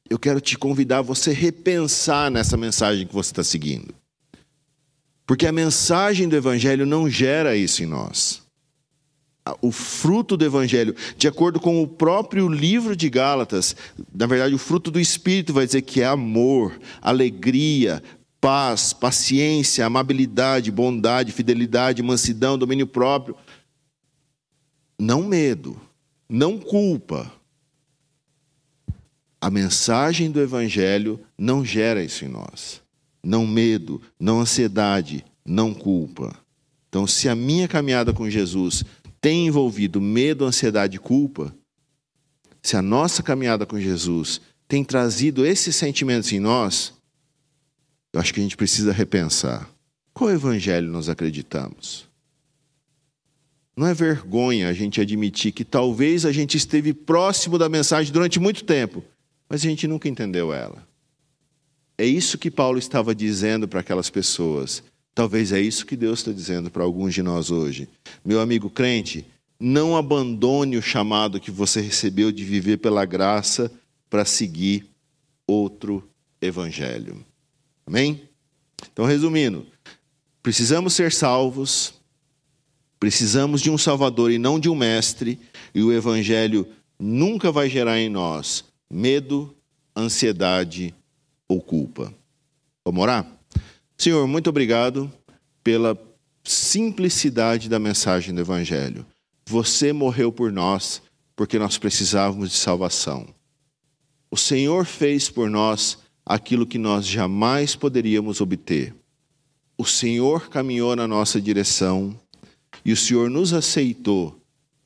eu 0.09 0.17
quero 0.17 0.39
te 0.39 0.57
convidar 0.57 0.99
a 0.99 1.01
você 1.01 1.33
repensar 1.33 2.31
nessa 2.31 2.55
mensagem 2.55 3.05
que 3.05 3.13
você 3.13 3.31
está 3.31 3.43
seguindo. 3.43 3.93
Porque 5.25 5.45
a 5.45 5.51
mensagem 5.51 6.29
do 6.29 6.37
Evangelho 6.37 6.85
não 6.85 7.09
gera 7.09 7.55
isso 7.55 7.83
em 7.83 7.85
nós. 7.85 8.41
O 9.61 9.69
fruto 9.69 10.37
do 10.37 10.45
Evangelho, 10.45 10.95
de 11.17 11.27
acordo 11.27 11.59
com 11.59 11.83
o 11.83 11.87
próprio 11.87 12.47
livro 12.47 12.95
de 12.95 13.09
Gálatas, 13.09 13.75
na 14.15 14.25
verdade, 14.25 14.55
o 14.55 14.57
fruto 14.57 14.89
do 14.89 15.01
Espírito 15.01 15.51
vai 15.51 15.65
dizer 15.65 15.81
que 15.81 15.99
é 15.99 16.05
amor, 16.05 16.79
alegria, 17.01 18.01
paz, 18.43 18.91
paciência, 18.91 19.85
amabilidade, 19.85 20.69
bondade, 20.69 21.31
fidelidade, 21.31 22.03
mansidão, 22.03 22.57
domínio 22.57 22.85
próprio. 22.85 23.37
Não 24.99 25.23
medo, 25.23 25.79
não 26.27 26.59
culpa. 26.59 27.31
A 29.39 29.49
mensagem 29.49 30.29
do 30.29 30.41
Evangelho 30.41 31.21
não 31.37 31.63
gera 31.63 32.03
isso 32.03 32.25
em 32.25 32.27
nós. 32.27 32.81
Não 33.23 33.47
medo, 33.47 34.01
não 34.19 34.41
ansiedade, 34.41 35.23
não 35.45 35.73
culpa. 35.73 36.35
Então, 36.89 37.07
se 37.07 37.29
a 37.29 37.35
minha 37.35 37.69
caminhada 37.69 38.11
com 38.11 38.29
Jesus 38.29 38.83
tem 39.21 39.47
envolvido 39.47 40.01
medo, 40.01 40.43
ansiedade 40.43 40.97
e 40.97 40.99
culpa, 40.99 41.55
se 42.61 42.75
a 42.75 42.81
nossa 42.81 43.23
caminhada 43.23 43.65
com 43.65 43.79
Jesus 43.79 44.41
tem 44.67 44.83
trazido 44.83 45.45
esses 45.45 45.77
sentimentos 45.77 46.29
em 46.33 46.41
nós, 46.41 46.91
eu 48.13 48.19
acho 48.19 48.33
que 48.33 48.39
a 48.39 48.43
gente 48.43 48.55
precisa 48.55 48.93
repensar. 48.93 49.67
Qual 50.13 50.29
evangelho 50.29 50.91
nós 50.91 51.09
acreditamos? 51.09 52.07
Não 53.75 53.87
é 53.87 53.93
vergonha 53.93 54.69
a 54.69 54.73
gente 54.73 55.01
admitir 55.01 55.51
que 55.51 55.65
talvez 55.65 56.25
a 56.25 56.31
gente 56.31 56.55
esteve 56.55 56.93
próximo 56.93 57.57
da 57.57 57.67
mensagem 57.67 58.13
durante 58.13 58.39
muito 58.39 58.63
tempo, 58.63 59.03
mas 59.49 59.65
a 59.65 59.67
gente 59.67 59.87
nunca 59.87 60.07
entendeu 60.07 60.53
ela. 60.53 60.87
É 61.97 62.05
isso 62.05 62.37
que 62.37 62.51
Paulo 62.51 62.77
estava 62.77 63.15
dizendo 63.15 63.67
para 63.67 63.79
aquelas 63.79 64.11
pessoas. 64.11 64.83
Talvez 65.15 65.51
é 65.51 65.59
isso 65.59 65.85
que 65.85 65.95
Deus 65.95 66.19
está 66.19 66.31
dizendo 66.31 66.69
para 66.69 66.83
alguns 66.83 67.15
de 67.15 67.23
nós 67.23 67.49
hoje. 67.49 67.89
Meu 68.23 68.39
amigo 68.39 68.69
crente, 68.69 69.25
não 69.59 69.97
abandone 69.97 70.77
o 70.77 70.81
chamado 70.81 71.39
que 71.39 71.49
você 71.49 71.81
recebeu 71.81 72.31
de 72.31 72.43
viver 72.43 72.77
pela 72.77 73.05
graça 73.05 73.71
para 74.07 74.25
seguir 74.25 74.85
outro 75.47 76.07
evangelho. 76.41 77.23
Amém? 77.85 78.27
Então, 78.91 79.05
resumindo, 79.05 79.65
precisamos 80.41 80.93
ser 80.93 81.11
salvos, 81.11 81.93
precisamos 82.99 83.61
de 83.61 83.69
um 83.69 83.77
Salvador 83.77 84.31
e 84.31 84.37
não 84.37 84.59
de 84.59 84.69
um 84.69 84.75
mestre, 84.75 85.39
e 85.73 85.81
o 85.83 85.91
Evangelho 85.91 86.67
nunca 86.99 87.51
vai 87.51 87.69
gerar 87.69 87.99
em 87.99 88.09
nós 88.09 88.63
medo, 88.89 89.55
ansiedade 89.95 90.93
ou 91.47 91.61
culpa. 91.61 92.13
Vamos 92.85 93.01
orar? 93.01 93.27
Senhor, 93.97 94.27
muito 94.27 94.49
obrigado 94.49 95.11
pela 95.63 95.97
simplicidade 96.43 97.69
da 97.69 97.79
mensagem 97.79 98.33
do 98.33 98.41
Evangelho. 98.41 99.05
Você 99.47 99.93
morreu 99.93 100.31
por 100.31 100.51
nós 100.51 101.01
porque 101.35 101.57
nós 101.57 101.77
precisávamos 101.77 102.51
de 102.51 102.57
salvação. 102.57 103.27
O 104.29 104.37
Senhor 104.37 104.85
fez 104.85 105.29
por 105.29 105.49
nós 105.49 105.97
aquilo 106.25 106.65
que 106.65 106.77
nós 106.77 107.05
jamais 107.05 107.75
poderíamos 107.75 108.41
obter. 108.41 108.95
O 109.77 109.85
Senhor 109.85 110.49
caminhou 110.49 110.95
na 110.95 111.07
nossa 111.07 111.41
direção 111.41 112.17
e 112.85 112.91
o 112.91 112.97
Senhor 112.97 113.29
nos 113.29 113.53
aceitou 113.53 114.39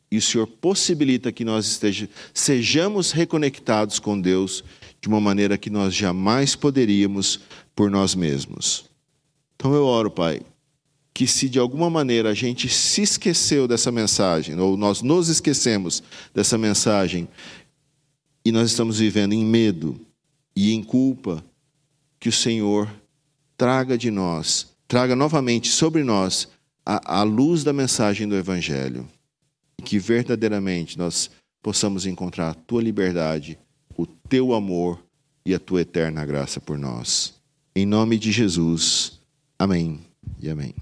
e 0.10 0.18
o 0.18 0.22
Senhor 0.22 0.48
possibilita 0.48 1.32
que 1.32 1.44
nós 1.44 1.66
esteja, 1.66 2.10
sejamos 2.34 3.12
reconectados 3.12 4.00
com 4.00 4.20
Deus 4.20 4.64
de 5.02 5.08
uma 5.08 5.20
maneira 5.20 5.58
que 5.58 5.70
nós 5.70 5.94
jamais 5.94 6.56
poderíamos 6.56 7.42
por 7.76 7.92
nós 7.92 8.16
mesmos. 8.16 8.86
Então 9.56 9.74
eu 9.74 9.86
oro, 9.86 10.10
Pai, 10.10 10.42
que 11.14 11.28
se 11.28 11.50
de 11.50 11.60
alguma 11.60 11.90
maneira 11.90 12.30
a 12.30 12.34
gente 12.34 12.70
se 12.70 13.02
esqueceu 13.02 13.68
dessa 13.68 13.92
mensagem, 13.92 14.58
ou 14.60 14.78
nós 14.78 15.02
nos 15.02 15.28
esquecemos 15.28 16.02
dessa 16.34 16.58
mensagem, 16.58 17.28
e 18.46 18.52
nós 18.52 18.70
estamos 18.70 19.00
vivendo 19.00 19.34
em 19.34 19.44
medo 19.44 20.00
e 20.58 20.74
em 20.74 20.84
culpa, 20.84 21.44
que 22.20 22.30
o 22.30 22.32
Senhor 22.32 22.92
traga 23.56 23.96
de 23.96 24.10
nós, 24.10 24.76
traga 24.88 25.16
novamente 25.16 25.68
sobre 25.68 26.04
nós 26.04 26.48
a, 26.84 27.20
a 27.20 27.24
luz 27.24 27.64
da 27.64 27.72
mensagem 27.72 28.28
do 28.28 28.36
Evangelho 28.36 29.08
que 29.84 30.00
verdadeiramente 30.00 30.98
nós 30.98 31.30
possamos 31.62 32.08
encontrar 32.08 32.50
a 32.50 32.54
tua 32.54 32.82
liberdade, 32.82 33.58
o 33.96 34.06
teu 34.06 34.54
amor 34.54 35.00
e 35.46 35.54
a 35.54 35.60
tua 35.60 35.82
eterna 35.82 36.26
graça 36.26 36.60
por 36.60 36.78
nós. 36.78 37.36
Em 37.76 37.86
nome 37.86 38.18
de 38.18 38.32
Jesus. 38.32 39.20
Amém 39.60 40.00
e 40.42 40.50
amém. 40.50 40.74